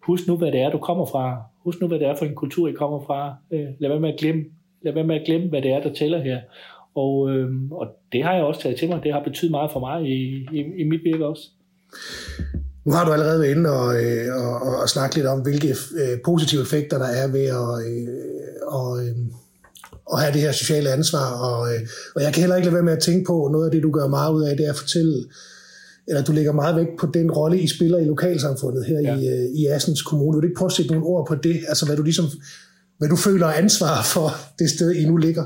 husk 0.06 0.26
nu, 0.28 0.36
hvad 0.36 0.52
det 0.52 0.60
er, 0.60 0.70
du 0.70 0.78
kommer 0.78 1.06
fra. 1.06 1.49
Husk 1.64 1.80
nu, 1.80 1.86
hvad 1.86 1.98
det 1.98 2.06
er 2.06 2.16
for 2.16 2.24
en 2.24 2.34
kultur, 2.34 2.68
I 2.68 2.72
kommer 2.72 3.00
fra. 3.06 3.34
Øh, 3.52 3.66
lad 3.78 3.88
være 3.88 4.00
med 4.00 4.12
at 4.12 4.18
glemme, 4.20 4.44
lad 4.82 4.92
være 4.92 5.04
med 5.04 5.16
at 5.16 5.26
glemme 5.26 5.48
hvad 5.48 5.62
det 5.62 5.70
er, 5.70 5.82
der 5.82 5.92
tæller 5.94 6.22
her. 6.22 6.40
Og, 6.94 7.30
øh, 7.30 7.50
og 7.70 7.86
det 8.12 8.24
har 8.24 8.34
jeg 8.34 8.44
også 8.44 8.60
taget 8.60 8.78
til 8.78 8.88
mig. 8.88 9.00
Det 9.02 9.12
har 9.12 9.22
betydet 9.22 9.50
meget 9.50 9.70
for 9.72 9.80
mig 9.80 10.08
i, 10.08 10.46
i, 10.52 10.60
i 10.78 10.84
mit 10.84 11.04
virke 11.04 11.26
også. 11.26 11.48
Nu 12.84 12.92
har 12.92 13.04
du 13.04 13.12
allerede 13.12 13.40
været 13.40 13.50
inde 13.50 13.70
og, 13.70 14.04
øh, 14.04 14.26
og, 14.34 14.54
og, 14.66 14.76
og 14.82 14.88
snakke 14.88 15.16
lidt 15.16 15.26
om, 15.26 15.40
hvilke 15.40 15.68
øh, 15.68 16.18
positive 16.24 16.62
effekter 16.62 16.98
der 16.98 17.10
er 17.22 17.32
ved 17.32 17.46
at, 17.60 17.70
øh, 17.86 18.08
og, 18.66 19.04
øh, 19.04 19.16
at 20.12 20.20
have 20.20 20.32
det 20.32 20.40
her 20.40 20.52
sociale 20.52 20.90
ansvar. 20.90 21.26
Og, 21.48 21.74
øh, 21.74 21.80
og 22.14 22.22
jeg 22.22 22.32
kan 22.32 22.40
heller 22.42 22.56
ikke 22.56 22.66
lade 22.66 22.74
være 22.74 22.88
med 22.90 22.92
at 22.92 23.02
tænke 23.02 23.24
på, 23.26 23.48
noget 23.52 23.66
af 23.66 23.70
det, 23.70 23.82
du 23.82 23.90
gør 23.90 24.08
meget 24.08 24.32
ud 24.32 24.42
af, 24.42 24.56
det 24.56 24.66
er 24.66 24.70
at 24.70 24.76
fortælle 24.76 25.24
eller 26.10 26.22
du 26.22 26.32
lægger 26.32 26.52
meget 26.52 26.76
vægt 26.76 26.98
på 27.00 27.06
den 27.14 27.30
rolle, 27.30 27.60
I 27.60 27.66
spiller 27.66 27.98
i 27.98 28.04
lokalsamfundet 28.04 28.86
her 28.86 29.00
ja. 29.00 29.16
i, 29.16 29.28
øh, 29.28 29.50
i 29.60 29.66
Assens 29.66 30.02
Kommune. 30.02 30.36
Vil 30.36 30.42
du 30.42 30.46
ikke 30.46 30.58
prøve 30.58 30.66
at 30.66 30.72
sætte 30.72 30.90
nogle 30.90 31.06
ord 31.06 31.26
på 31.28 31.34
det? 31.34 31.56
Altså 31.68 31.86
hvad 31.86 31.96
du 31.96 32.02
ligesom, 32.02 32.24
hvad 32.98 33.08
du 33.08 33.16
føler 33.16 33.46
ansvar 33.46 34.02
for 34.14 34.28
det 34.58 34.70
sted, 34.70 34.94
I 34.94 35.04
nu 35.04 35.16
ligger? 35.16 35.44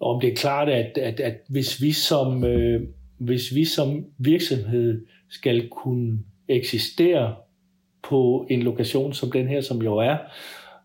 Om 0.00 0.20
det 0.20 0.32
er 0.32 0.36
klart, 0.36 0.68
at, 0.68 0.98
at, 0.98 1.20
at 1.20 1.34
hvis, 1.48 1.82
vi 1.82 1.92
som, 1.92 2.44
øh, 2.44 2.80
hvis 3.18 3.54
vi 3.54 3.64
som 3.64 4.04
virksomhed 4.18 5.00
skal 5.30 5.68
kunne 5.68 6.18
eksistere 6.48 7.34
på 8.08 8.46
en 8.50 8.62
lokation 8.62 9.12
som 9.12 9.32
den 9.32 9.48
her, 9.48 9.60
som 9.60 9.82
jo 9.82 9.96
er, 9.96 10.16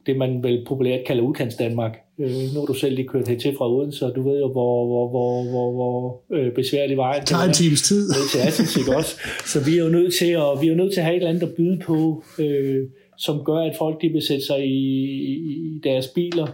det 0.08 0.18
man 0.18 0.44
vel 0.44 0.66
populært 0.68 1.06
kalder 1.08 1.24
udkants 1.24 1.56
Danmark, 1.56 1.98
Øh, 2.20 2.54
nu 2.54 2.60
har 2.60 2.66
du 2.66 2.74
selv 2.74 2.96
lige 2.96 3.08
kørt 3.08 3.26
til 3.26 3.56
fra 3.58 3.72
Odense, 3.72 3.98
så 3.98 4.10
du 4.10 4.30
ved 4.30 4.40
jo, 4.40 4.52
hvor, 4.52 4.86
hvor, 4.86 5.10
hvor, 5.10 5.44
hvor, 5.44 5.72
hvor 5.72 6.22
øh, 6.32 6.52
besværlig 6.52 6.98
vejen 6.98 7.20
det 7.20 7.28
tager 7.28 7.44
en 7.44 7.54
times 7.54 7.82
tid. 7.82 8.10
til 8.32 8.40
Assens, 8.48 8.78
ikke 8.78 8.96
også? 8.96 9.20
Så 9.46 9.66
vi 9.66 9.78
er 9.78 9.84
jo 9.84 9.90
nødt 9.90 10.14
til 10.14 10.26
at, 10.26 10.62
vi 10.62 10.68
er 10.68 10.76
nødt 10.76 10.94
til 10.94 11.00
at 11.00 11.06
have 11.06 11.16
et 11.16 11.18
eller 11.18 11.30
andet 11.30 11.48
at 11.48 11.54
byde 11.58 11.80
på, 11.86 12.24
øh, 12.40 12.86
som 13.18 13.44
gør, 13.46 13.58
at 13.58 13.76
folk 13.78 14.02
de 14.02 14.10
vil 14.10 14.22
sætte 14.22 14.46
sig 14.46 14.66
i, 14.66 15.06
i 15.36 15.80
deres 15.84 16.08
biler 16.08 16.48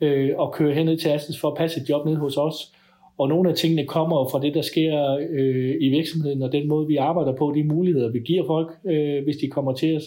øh, 0.00 0.30
og 0.36 0.52
køre 0.52 0.74
hen 0.74 0.98
til 0.98 1.08
Assens 1.08 1.40
for 1.40 1.48
at 1.48 1.56
passe 1.56 1.80
et 1.80 1.88
job 1.88 2.06
ned 2.06 2.16
hos 2.16 2.36
os. 2.36 2.72
Og 3.18 3.28
nogle 3.28 3.50
af 3.50 3.56
tingene 3.56 3.84
kommer 3.84 4.28
fra 4.28 4.40
det, 4.40 4.54
der 4.54 4.62
sker 4.62 5.18
øh, 5.30 5.74
i 5.80 5.88
virksomheden, 5.88 6.42
og 6.42 6.52
den 6.52 6.68
måde, 6.68 6.86
vi 6.86 6.96
arbejder 6.96 7.36
på, 7.36 7.52
de 7.56 7.64
muligheder, 7.64 8.10
vi 8.10 8.18
giver 8.18 8.46
folk, 8.46 8.68
øh, 8.86 9.24
hvis 9.24 9.36
de 9.36 9.48
kommer 9.48 9.72
til 9.72 9.96
os. 9.96 10.04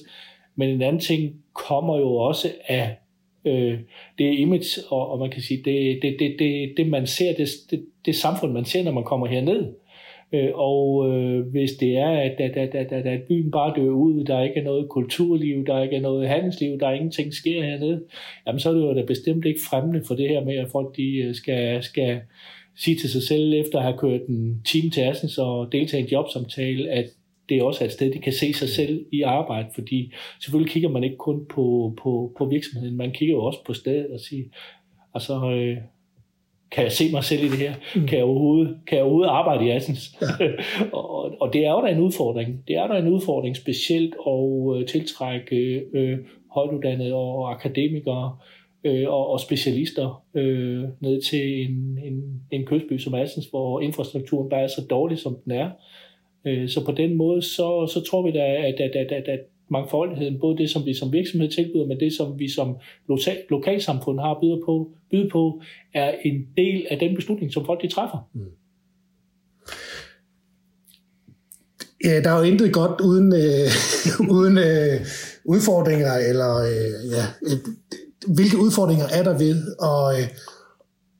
Men 0.60 0.70
en 0.70 0.82
anden 0.82 1.02
ting 1.02 1.36
kommer 1.54 1.98
jo 1.98 2.16
også 2.16 2.48
af 2.68 2.96
øh, 3.46 3.80
det 4.18 4.40
image, 4.40 4.82
og, 4.90 5.12
og 5.12 5.20
man 5.20 5.30
kan 5.30 5.42
sige, 5.42 5.62
det, 5.66 6.00
det, 6.02 6.16
det, 6.20 6.36
det, 6.40 6.74
det 6.78 6.88
man 6.88 7.08
ser, 7.08 7.34
det, 7.34 7.48
det, 7.72 7.86
det 8.06 8.16
samfund, 8.16 8.52
man 8.52 8.66
ser, 8.66 8.84
når 8.84 8.92
man 8.92 9.04
kommer 9.04 9.28
herned. 9.28 9.74
Øh, 10.34 10.50
og 10.54 11.12
øh, 11.12 11.48
hvis 11.48 11.72
det 11.72 11.98
er, 11.98 12.10
at, 12.10 12.32
at, 12.40 12.58
at, 12.58 12.76
at, 12.76 12.92
at, 12.92 13.06
at 13.06 13.22
byen 13.22 13.52
bare 13.52 13.74
dør 13.76 13.90
ud, 13.90 14.24
der 14.24 14.42
ikke 14.42 14.60
er 14.60 14.64
noget 14.64 14.90
kulturliv, 14.90 15.66
der 15.66 15.84
ikke 15.84 15.96
er 15.96 16.02
noget 16.02 16.30
handelsliv, 16.30 16.80
der 16.80 16.88
er 16.88 16.94
ingenting 16.94 17.34
sker 17.34 17.64
hernede, 17.64 18.04
jamen 18.48 18.60
så 18.60 18.70
er 18.70 18.74
det 18.74 18.82
jo 18.82 18.94
da 18.94 19.06
bestemt 19.06 19.46
ikke 19.46 19.60
fremmende 19.70 20.04
for 20.08 20.16
det 20.16 20.30
her 20.30 20.46
med, 20.46 20.56
at 20.56 20.70
folk 20.72 20.98
de 20.98 21.18
øh, 21.18 21.36
skal, 21.36 21.84
skal 21.84 22.20
sige 22.78 22.98
til 22.98 23.10
sig 23.10 23.24
selv, 23.24 23.54
efter 23.54 23.78
at 23.78 23.84
have 23.84 23.98
kørt 23.98 24.22
en 24.22 24.62
time 24.66 24.90
til 24.90 25.02
Assens 25.02 25.38
og 25.38 25.72
deltage 25.72 26.02
i 26.02 26.04
en 26.04 26.12
jobsamtale, 26.12 26.90
at 26.90 27.06
det 27.50 27.62
også 27.62 27.84
er 27.84 27.86
et 27.86 27.92
sted, 27.92 28.14
de 28.14 28.20
kan 28.20 28.34
se 28.34 28.54
sig 28.54 28.70
selv 28.70 29.06
i 29.12 29.22
arbejde, 29.22 29.68
fordi 29.76 30.14
selvfølgelig 30.42 30.72
kigger 30.72 30.90
man 30.90 31.04
ikke 31.04 31.18
kun 31.18 31.46
på, 31.46 31.96
på, 32.04 32.34
på 32.38 32.46
virksomheden, 32.46 32.98
man 32.98 33.12
kigger 33.12 33.36
jo 33.36 33.44
også 33.44 33.60
på 33.66 33.74
stedet 33.74 34.08
og 34.14 34.20
siger, 34.20 34.46
altså, 35.14 35.52
øh, 35.52 35.78
kan 36.72 36.84
jeg 36.84 36.92
se 36.92 37.12
mig 37.12 37.24
selv 37.24 37.44
i 37.44 37.48
det 37.48 37.58
her? 37.58 37.74
Mm. 37.96 38.08
Kan, 38.08 38.18
jeg 38.18 38.26
overhovedet, 38.26 38.78
kan 38.88 38.98
jeg 38.98 39.04
overhovedet 39.04 39.30
arbejde 39.30 39.66
i 39.66 39.70
Assens? 39.70 40.18
Ja. 40.22 40.28
og, 40.98 41.42
og 41.42 41.54
det 41.54 41.66
er 41.66 41.72
jo 41.72 41.82
da 41.82 41.92
en 41.92 42.00
udfordring. 42.00 42.64
Det 42.68 42.76
er 42.76 42.88
da 42.88 43.00
en 43.00 43.08
udfordring 43.08 43.56
specielt 43.56 44.16
at 44.28 44.76
øh, 44.76 44.88
tiltrække 44.88 45.84
øh, 45.94 46.18
højtuddannede 46.52 47.14
og 47.14 47.52
akademikere 47.52 48.38
øh, 48.84 49.10
og, 49.10 49.30
og 49.30 49.40
specialister 49.40 50.24
øh, 50.34 50.84
ned 51.00 51.22
til 51.22 51.62
en, 51.62 52.00
en, 52.04 52.42
en 52.52 52.66
kystby 52.66 52.98
som 52.98 53.14
Assens, 53.14 53.46
hvor 53.46 53.82
infrastrukturen 53.82 54.50
bare 54.50 54.62
er 54.62 54.68
så 54.68 54.86
dårlig, 54.90 55.18
som 55.18 55.38
den 55.46 55.52
er. 55.52 55.70
Øh, 56.46 56.70
så 56.70 56.86
på 56.86 56.92
den 56.92 57.16
måde, 57.16 57.42
så, 57.42 57.92
så 57.94 58.04
tror 58.10 58.26
vi 58.26 58.32
da, 58.32 58.46
at, 58.68 58.80
at, 58.80 58.96
at, 58.96 59.12
at, 59.12 59.28
at 59.28 59.40
mangfoldigheden, 59.72 60.40
både 60.40 60.58
det, 60.58 60.70
som 60.70 60.86
vi 60.86 60.94
som 60.94 61.14
virksomhed 61.14 61.52
tilbyder, 61.52 61.86
men 61.86 62.00
det, 62.00 62.14
som 62.14 62.40
vi 62.40 62.50
som 62.50 62.78
lokal, 63.08 63.38
lokalsamfund 63.50 64.20
har 64.20 64.40
byder 64.42 64.60
på, 64.66 64.92
byder 65.12 65.30
på, 65.30 65.62
er 65.94 66.16
en 66.26 66.48
del 66.58 66.88
af 66.90 67.00
den 67.00 67.16
beslutning, 67.16 67.54
som 67.54 67.66
folk 67.66 67.82
de 67.82 67.88
træffer. 67.88 68.30
Mm. 68.34 68.42
Ja, 72.04 72.22
der 72.22 72.30
er 72.30 72.38
jo 72.38 72.44
intet 72.44 72.74
godt 72.74 73.02
uden, 73.02 73.34
øh, 73.34 73.70
uden 74.38 74.58
øh, 74.58 75.02
udfordringer, 75.46 76.14
eller 76.14 76.56
øh, 76.58 77.12
ja, 77.16 77.24
øh, 77.44 77.60
hvilke 78.36 78.58
udfordringer 78.58 79.06
er 79.08 79.24
der 79.24 79.38
ved 79.38 79.58
at, 79.92 80.20
øh, 80.20 80.28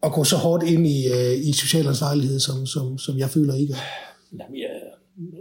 at 0.04 0.12
gå 0.12 0.24
så 0.24 0.36
hårdt 0.36 0.64
ind 0.64 0.88
i, 0.88 1.00
øh, 1.08 1.50
i 1.50 1.54
social 1.54 1.88
ansvarlighed, 1.88 2.40
som, 2.40 2.66
som, 2.66 2.98
som 2.98 3.18
jeg 3.18 3.30
føler, 3.30 3.54
I 3.54 3.66
gør? 3.68 3.76
Jamen, 4.40 4.58
ja, 4.58 4.89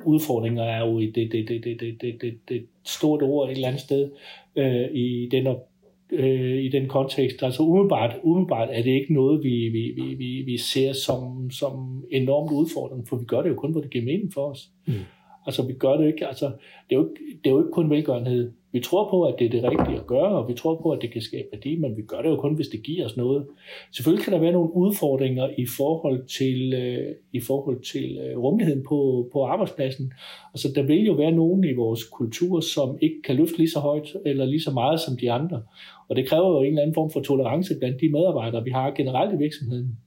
udfordringer 0.05 0.63
er 0.63 0.87
jo 0.87 1.01
det, 1.01 1.15
det, 1.15 1.33
det, 1.33 1.49
det, 1.49 1.81
det, 1.81 2.01
det, 2.01 2.21
det, 2.21 2.39
det 2.49 2.67
stort 2.85 3.23
ord 3.23 3.49
et 3.49 3.53
eller 3.53 3.69
andet 3.69 3.83
sted 3.83 4.11
øh, 4.57 4.89
i 4.93 5.29
den 5.31 5.47
øh, 6.13 6.65
i 6.65 6.69
den 6.69 6.89
kontekst. 6.89 7.43
Altså 7.43 7.63
umiddelbart, 7.63 8.17
umiddelbart 8.23 8.69
er 8.73 8.83
det 8.83 8.91
ikke 8.91 9.15
noget, 9.15 9.45
vi, 9.45 9.69
vi, 9.69 9.93
vi, 9.97 10.15
vi, 10.15 10.43
vi 10.43 10.59
ser 10.59 10.93
som, 10.93 11.51
som 11.51 12.05
enormt 12.11 12.53
udfordrende, 12.53 13.07
for 13.07 13.17
vi 13.17 13.25
gør 13.25 13.43
det 13.43 13.49
jo 13.49 13.55
kun, 13.55 13.73
hvor 13.73 13.81
det 13.81 13.91
giver 13.91 14.05
mening 14.05 14.33
for 14.33 14.51
os. 14.51 14.69
Mm. 14.87 14.95
Altså 15.49 15.63
vi 15.67 15.73
gør 15.73 15.97
det 15.97 16.07
ikke, 16.07 16.27
altså 16.27 16.47
det 16.91 16.97
er 16.97 17.01
jo 17.01 17.09
ikke, 17.09 17.39
det 17.45 17.51
er 17.51 17.55
jo 17.55 17.59
ikke 17.59 17.71
kun 17.71 17.91
velgørenhed. 17.91 18.53
Vi 18.73 18.81
tror 18.81 19.11
på, 19.11 19.23
at 19.23 19.35
det 19.39 19.47
er 19.47 19.51
det 19.51 19.65
rigtige 19.65 19.99
at 19.99 20.07
gøre, 20.07 20.39
og 20.39 20.49
vi 20.49 20.55
tror 20.55 20.81
på, 20.83 20.91
at 20.91 21.03
det 21.03 21.13
kan 21.13 21.23
skabe 21.23 21.49
værdi, 21.53 21.77
men 21.77 21.97
vi 21.97 22.03
gør 22.03 22.23
det 22.23 22.29
jo 22.29 22.37
kun, 22.37 22.55
hvis 22.55 22.69
det 22.69 22.83
giver 22.83 23.05
os 23.05 23.17
noget. 23.17 23.47
Selvfølgelig 23.93 24.25
kan 24.25 24.33
der 24.33 24.39
være 24.39 24.53
nogle 24.53 24.75
udfordringer 24.75 25.49
i 25.59 25.67
forhold 25.77 26.27
til, 26.27 26.75
øh, 26.75 27.15
i 27.33 27.41
forhold 27.41 27.81
til 27.93 28.19
øh, 28.19 28.39
rummeligheden 28.39 28.85
på, 28.89 29.29
på 29.33 29.45
arbejdspladsen. 29.45 30.13
Altså 30.55 30.69
der 30.75 30.83
vil 30.83 31.07
jo 31.07 31.13
være 31.13 31.33
nogen 31.33 31.65
i 31.65 31.73
vores 31.73 32.05
kultur, 32.05 32.61
som 32.61 32.99
ikke 33.01 33.23
kan 33.25 33.37
løfte 33.37 33.59
lige 33.59 33.71
så 33.71 33.81
højt 33.81 34.17
eller 34.27 34.45
lige 34.45 34.63
så 34.63 34.71
meget 34.71 35.01
som 35.01 35.17
de 35.17 35.33
andre. 35.33 35.63
Og 36.09 36.17
det 36.17 36.29
kræver 36.29 36.49
jo 36.49 36.61
en 36.61 36.67
eller 36.67 36.83
anden 36.83 36.95
form 36.95 37.11
for 37.11 37.21
tolerance 37.21 37.75
blandt 37.79 38.01
de 38.01 38.13
medarbejdere, 38.13 38.65
vi 38.65 38.71
har 38.71 38.91
generelt 38.91 39.35
i 39.35 39.39
virksomheden. 39.39 39.99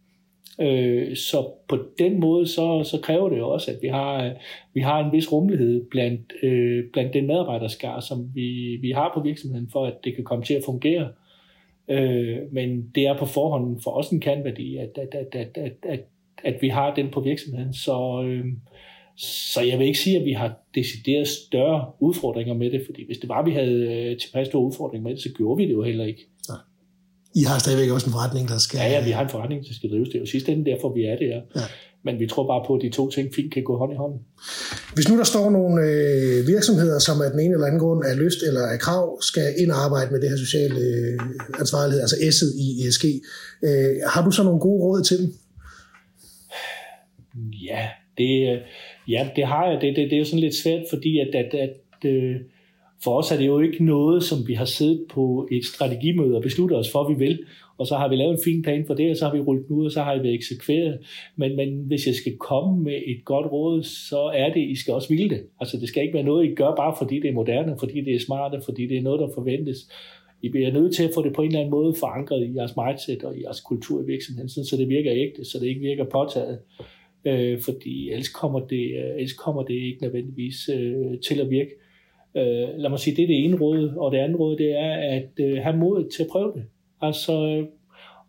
Øh, 0.60 1.16
så 1.16 1.50
på 1.68 1.78
den 2.00 2.20
måde, 2.20 2.48
så, 2.48 2.84
så 2.84 3.00
kræver 3.04 3.30
det 3.30 3.38
jo 3.38 3.50
også, 3.50 3.72
at 3.72 3.78
vi 3.82 3.88
har, 3.88 4.34
vi 4.74 4.82
har 4.82 5.06
en 5.06 5.12
vis 5.12 5.32
rummelighed 5.32 5.86
blandt, 5.92 6.34
øh, 6.44 6.84
blandt 6.94 7.14
den 7.14 7.28
medarbejderskar, 7.28 8.00
som 8.00 8.32
vi, 8.36 8.78
vi 8.82 8.92
har 8.92 9.12
på 9.14 9.22
virksomheden, 9.22 9.70
for 9.72 9.86
at 9.86 9.94
det 10.04 10.16
kan 10.16 10.24
komme 10.24 10.46
til 10.46 10.54
at 10.54 10.64
fungere. 10.66 11.10
Øh, 11.88 12.38
men 12.52 12.92
det 12.96 13.08
er 13.08 13.18
på 13.18 13.26
forhånd 13.26 13.82
for 13.84 13.92
os 13.92 14.10
en 14.10 14.22
kernværdi, 14.22 14.78
at, 14.78 14.98
at, 14.98 15.16
at, 15.16 15.36
at, 15.36 15.58
at, 15.58 15.74
at, 15.84 16.00
at 16.44 16.62
vi 16.62 16.68
har 16.68 16.96
den 16.96 17.10
på 17.10 17.22
virksomheden. 17.22 17.74
Så, 17.74 18.24
øh, 18.28 18.46
så 19.18 19.62
jeg 19.62 19.80
vil 19.80 19.88
ikke 19.88 20.00
sige, 20.00 20.20
at 20.20 20.26
vi 20.26 20.34
har 20.34 20.54
decideret 20.76 21.28
større 21.28 21.92
udfordringer 22.00 22.54
med 22.54 22.72
det, 22.72 22.82
fordi 22.86 23.06
hvis 23.06 23.18
det 23.18 23.30
var, 23.30 23.40
at 23.40 23.46
vi 23.46 23.52
havde 23.52 23.94
øh, 23.94 24.18
tilpas 24.18 24.48
store 24.48 24.64
udfordringer 24.64 25.04
med 25.04 25.16
det, 25.16 25.24
så 25.24 25.34
gjorde 25.38 25.58
vi 25.58 25.68
det 25.68 25.74
jo 25.74 25.84
heller 25.84 26.06
ikke. 26.06 26.28
I 27.36 27.44
har 27.44 27.60
stadigvæk 27.60 27.90
også 27.92 28.08
en 28.08 28.12
forretning, 28.12 28.50
der 28.50 28.58
skal... 28.58 28.78
Ja, 28.78 28.90
ja, 28.90 29.04
vi 29.04 29.12
har 29.12 29.24
en 29.24 29.30
forretning, 29.30 29.68
der 29.68 29.74
skal 29.74 29.90
drives. 29.90 30.10
Det 30.10 30.16
er 30.16 30.20
jo 30.20 30.26
sidste 30.26 30.52
ende 30.52 30.72
derfor, 30.72 30.94
vi 30.94 31.02
er 31.06 31.16
det 31.18 31.28
her. 31.28 31.42
Ja. 31.56 31.68
Men 32.06 32.20
vi 32.20 32.28
tror 32.28 32.48
bare 32.48 32.64
på, 32.68 32.76
at 32.76 32.82
de 32.82 32.90
to 32.90 33.10
ting 33.10 33.36
fint 33.36 33.54
kan 33.54 33.64
gå 33.64 33.78
hånd 33.78 33.94
i 33.94 33.96
hånd. 33.96 34.14
Hvis 34.96 35.10
nu 35.10 35.18
der 35.18 35.24
står 35.24 35.50
nogle 35.50 35.82
øh, 35.90 36.48
virksomheder, 36.48 37.00
som 37.00 37.22
af 37.26 37.30
den 37.32 37.40
ene 37.40 37.54
eller 37.54 37.68
anden 37.68 37.80
grund 37.80 38.00
er 38.06 38.16
lyst 38.24 38.40
eller 38.48 38.62
er 38.62 38.78
krav, 38.78 39.22
skal 39.22 39.48
ind 39.62 39.72
og 39.72 39.78
arbejde 39.86 40.12
med 40.12 40.22
det 40.22 40.30
her 40.30 40.38
sociale 40.38 40.80
øh, 40.90 41.20
ansvarlighed, 41.60 42.02
altså 42.06 42.16
S'et 42.16 42.52
i 42.66 42.68
ESG, 42.88 43.06
øh, 43.68 43.92
har 44.14 44.22
du 44.26 44.32
så 44.32 44.44
nogle 44.44 44.60
gode 44.60 44.82
råd 44.86 45.04
til 45.04 45.18
dem? 45.22 45.28
Ja, 47.70 47.84
det, 48.18 48.34
øh, 48.52 48.60
ja, 49.08 49.30
det 49.36 49.46
har 49.48 49.66
jeg. 49.70 49.82
Det, 49.82 49.96
det, 49.96 50.04
det 50.10 50.16
er 50.16 50.20
jo 50.20 50.26
sådan 50.26 50.46
lidt 50.48 50.56
svært, 50.56 50.84
fordi 50.90 51.20
at, 51.20 51.32
at, 51.44 51.52
at 51.66 52.10
øh, 52.14 52.36
for 53.04 53.18
os 53.18 53.32
er 53.32 53.38
det 53.38 53.48
jo 53.48 53.60
ikke 53.60 53.84
noget, 53.84 54.24
som 54.24 54.48
vi 54.48 54.54
har 54.54 54.66
siddet 54.66 55.06
på 55.10 55.48
et 55.52 55.66
strategimøde 55.66 56.36
og 56.36 56.42
besluttet 56.42 56.78
os 56.78 56.92
for, 56.92 57.00
at 57.04 57.10
vi 57.10 57.26
vil, 57.26 57.40
og 57.78 57.88
så 57.88 57.96
har 57.96 58.08
vi 58.10 58.16
lavet 58.16 58.32
en 58.32 58.44
fin 58.44 58.62
plan 58.62 58.86
for 58.88 58.94
det, 58.94 59.12
og 59.12 59.18
så 59.18 59.26
har 59.26 59.34
vi 59.34 59.40
rullet 59.40 59.68
den 59.68 59.76
ud, 59.76 59.86
og 59.86 59.92
så 59.92 60.02
har 60.02 60.22
vi 60.22 60.34
eksekveret. 60.34 61.00
Men, 61.36 61.56
men 61.56 61.84
hvis 61.88 62.08
jeg 62.08 62.16
skal 62.16 62.38
komme 62.38 62.84
med 62.84 63.00
et 63.08 63.26
godt 63.26 63.52
råd, 63.52 63.84
så 63.84 64.22
er 64.36 64.54
det, 64.54 64.70
I 64.70 64.76
skal 64.76 64.94
også 64.94 65.10
ville 65.10 65.30
det. 65.30 65.44
Altså 65.60 65.78
det 65.78 65.88
skal 65.88 66.04
ikke 66.04 66.14
være 66.14 66.24
noget, 66.24 66.46
I 66.46 66.56
gør 66.56 66.76
bare 66.76 66.96
fordi 66.98 67.20
det 67.20 67.30
er 67.30 67.34
moderne, 67.34 67.76
fordi 67.80 68.02
det 68.02 68.16
er 68.16 68.20
smarte, 68.20 68.62
fordi 68.66 68.88
det 68.88 68.98
er 68.98 69.02
noget, 69.02 69.20
der 69.20 69.30
forventes. 69.34 69.78
I 70.42 70.50
bliver 70.50 70.72
nødt 70.72 70.96
til 70.96 71.04
at 71.04 71.12
få 71.16 71.24
det 71.24 71.34
på 71.34 71.42
en 71.42 71.48
eller 71.48 71.60
anden 71.60 71.72
måde 71.72 71.94
forankret 72.00 72.48
i 72.48 72.56
jeres 72.56 72.74
mindset 72.78 73.24
og 73.24 73.38
i 73.38 73.44
jeres 73.44 73.62
kultur 73.62 74.02
i 74.02 74.06
virksomheden, 74.06 74.50
så 74.50 74.76
det 74.78 74.90
virker 74.90 75.12
ægte, 75.14 75.46
så 75.46 75.60
det 75.60 75.68
ikke 75.68 75.82
virker 75.82 76.04
påtaget. 76.04 76.60
Øh, 77.26 77.60
fordi 77.60 78.10
ellers 78.10 78.30
kommer, 78.30 78.60
det, 78.60 78.86
øh, 79.02 79.16
ellers 79.16 79.34
kommer 79.34 79.64
det 79.64 79.74
ikke 79.74 80.02
nødvendigvis 80.02 80.70
øh, 80.70 81.20
til 81.20 81.40
at 81.40 81.50
virke. 81.50 81.72
Øh, 82.36 82.68
lad 82.78 82.90
mig 82.90 83.00
sige, 83.00 83.16
det 83.16 83.24
er 83.24 83.28
det 83.28 83.46
ene 83.46 83.58
råd, 83.58 83.94
og 83.98 84.12
det 84.12 84.18
andet 84.18 84.40
råd, 84.40 84.58
det 84.58 84.72
er 84.80 84.94
at 84.94 85.30
øh, 85.40 85.58
have 85.58 85.78
mod 85.78 86.10
til 86.10 86.24
at 86.24 86.30
prøve 86.32 86.54
det. 86.56 86.64
Altså, 87.02 87.34
øh, 87.48 87.66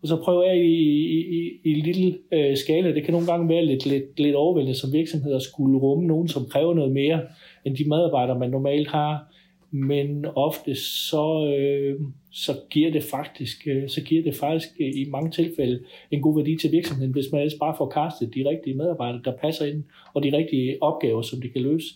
og 0.03 0.07
så 0.07 0.21
prøve 0.23 0.49
af 0.49 0.55
i, 0.55 0.59
i, 0.59 1.19
i, 1.19 1.51
i 1.63 1.69
en 1.71 1.85
lille 1.85 2.17
øh, 2.31 2.57
skala. 2.57 2.93
Det 2.93 3.03
kan 3.03 3.11
nogle 3.11 3.27
gange 3.27 3.49
være 3.49 3.65
lidt, 3.65 3.85
lidt, 3.85 4.19
lidt 4.19 4.35
overvældende 4.35 4.79
som 4.79 4.93
virksomhed 4.93 5.35
at 5.35 5.41
skulle 5.41 5.79
rumme 5.79 6.07
nogen, 6.07 6.27
som 6.27 6.45
kræver 6.45 6.73
noget 6.73 6.91
mere 6.91 7.21
end 7.65 7.77
de 7.77 7.89
medarbejdere, 7.89 8.39
man 8.39 8.49
normalt 8.49 8.87
har. 8.87 9.33
Men 9.71 10.25
ofte 10.35 10.75
så, 10.75 11.55
øh, 11.57 11.99
så 12.31 12.51
giver 12.69 12.91
det 12.91 13.03
faktisk, 13.03 13.67
øh, 13.67 13.89
så 13.89 14.01
giver 14.03 14.23
det 14.23 14.35
faktisk 14.35 14.69
øh, 14.79 14.87
i 14.87 15.05
mange 15.09 15.31
tilfælde 15.31 15.79
en 16.11 16.21
god 16.21 16.35
værdi 16.35 16.57
til 16.57 16.71
virksomheden, 16.71 17.13
hvis 17.13 17.31
man 17.31 17.41
ellers 17.41 17.59
bare 17.59 17.75
får 17.77 17.89
kastet 17.89 18.35
de 18.35 18.49
rigtige 18.49 18.77
medarbejdere, 18.77 19.21
der 19.25 19.37
passer 19.41 19.65
ind, 19.65 19.83
og 20.13 20.23
de 20.23 20.37
rigtige 20.37 20.77
opgaver, 20.81 21.21
som 21.21 21.41
de 21.41 21.49
kan 21.49 21.61
løse. 21.61 21.87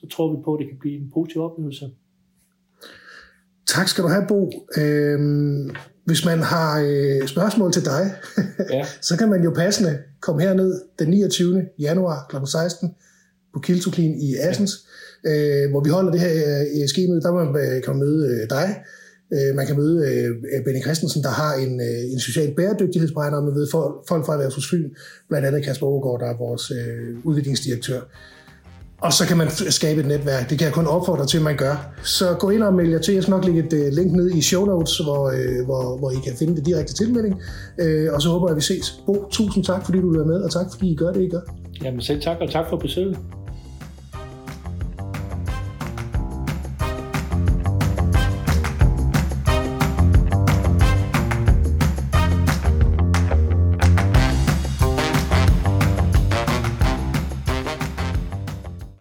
Så 0.00 0.06
tror 0.12 0.36
vi 0.36 0.42
på, 0.44 0.54
at 0.54 0.58
det 0.60 0.68
kan 0.68 0.78
blive 0.80 0.96
en 1.00 1.10
positiv 1.14 1.42
oplevelse. 1.42 1.90
Tak 3.66 3.88
skal 3.88 4.04
du 4.04 4.08
have, 4.08 4.24
Bo. 4.28 4.50
Øhm, 4.78 5.70
hvis 6.04 6.24
man 6.24 6.38
har 6.38 6.80
øh, 6.80 7.28
spørgsmål 7.28 7.72
til 7.72 7.84
dig, 7.84 8.14
ja. 8.70 8.84
så 9.08 9.16
kan 9.16 9.28
man 9.28 9.42
jo 9.42 9.50
passende 9.50 9.98
komme 10.20 10.42
herned 10.42 10.80
den 10.98 11.10
29. 11.10 11.66
januar 11.78 12.26
kl. 12.30 12.36
16 12.46 12.94
på 13.54 13.60
Kiltoklin 13.60 14.14
i 14.20 14.36
Assens, 14.36 14.72
ja. 15.24 15.64
øh, 15.64 15.70
hvor 15.70 15.80
vi 15.84 15.90
holder 15.90 16.10
det 16.10 16.20
her 16.20 16.64
øh, 16.82 16.88
skemøde. 16.88 17.20
Der 17.20 17.32
man, 17.32 17.48
øh, 17.62 17.82
kan 17.82 17.92
man 17.94 17.98
møde 17.98 18.28
øh, 18.30 18.50
dig. 18.50 18.68
Øh, 19.34 19.54
man 19.54 19.66
kan 19.66 19.76
møde 19.76 19.96
øh, 20.08 20.64
Benny 20.64 20.82
Christensen, 20.82 21.22
der 21.22 21.30
har 21.30 21.54
en, 21.54 21.80
øh, 21.80 22.12
en 22.12 22.20
social 22.20 22.54
bæredygtighedsbrænder, 22.54 23.40
man 23.40 23.54
ved 23.54 23.66
folk 24.08 24.26
fra 24.26 24.32
Erhvervshus 24.32 24.70
Fyn, 24.70 24.90
blandt 25.28 25.46
andet 25.46 25.64
Kasper 25.64 25.86
Aargaard, 25.86 26.20
der 26.20 26.26
er 26.26 26.38
vores 26.38 26.70
øh, 26.70 27.16
udviklingsdirektør. 27.24 28.00
Og 29.00 29.12
så 29.12 29.26
kan 29.26 29.36
man 29.36 29.50
skabe 29.50 30.00
et 30.00 30.06
netværk. 30.06 30.50
Det 30.50 30.58
kan 30.58 30.64
jeg 30.64 30.74
kun 30.74 30.86
opfordre 30.86 31.26
til, 31.26 31.36
at 31.38 31.44
man 31.44 31.56
gør. 31.56 31.74
Så 32.02 32.34
gå 32.38 32.50
ind 32.50 32.62
og 32.62 32.74
meld 32.74 32.90
jer 32.90 32.98
til. 32.98 33.14
Jeg 33.14 33.22
skal 33.22 33.30
nok 33.30 33.44
lægge 33.44 33.66
et 33.66 33.72
øh, 33.72 33.92
link 33.92 34.12
ned 34.12 34.30
i 34.30 34.42
show 34.42 34.64
notes, 34.64 34.98
hvor, 34.98 35.28
øh, 35.28 35.64
hvor, 35.64 35.98
hvor 35.98 36.10
I 36.10 36.14
kan 36.24 36.32
finde 36.38 36.56
det 36.56 36.66
direkte 36.66 36.94
tilmelding. 36.94 37.40
Øh, 37.78 38.12
og 38.12 38.22
så 38.22 38.28
håber 38.28 38.48
jeg, 38.48 38.52
at 38.52 38.56
vi 38.56 38.62
ses. 38.62 39.02
Bo, 39.06 39.26
tusind 39.30 39.64
tak, 39.64 39.84
fordi 39.84 39.98
du 40.00 40.14
er 40.20 40.24
med, 40.24 40.42
og 40.42 40.50
tak, 40.50 40.66
fordi 40.72 40.92
I 40.92 40.94
gør 40.94 41.12
det, 41.12 41.22
I 41.22 41.28
gør. 41.28 41.40
Jamen 41.84 42.00
selv 42.00 42.22
tak, 42.22 42.36
og 42.40 42.50
tak 42.50 42.68
for 42.68 42.76
besøget. 42.76 43.18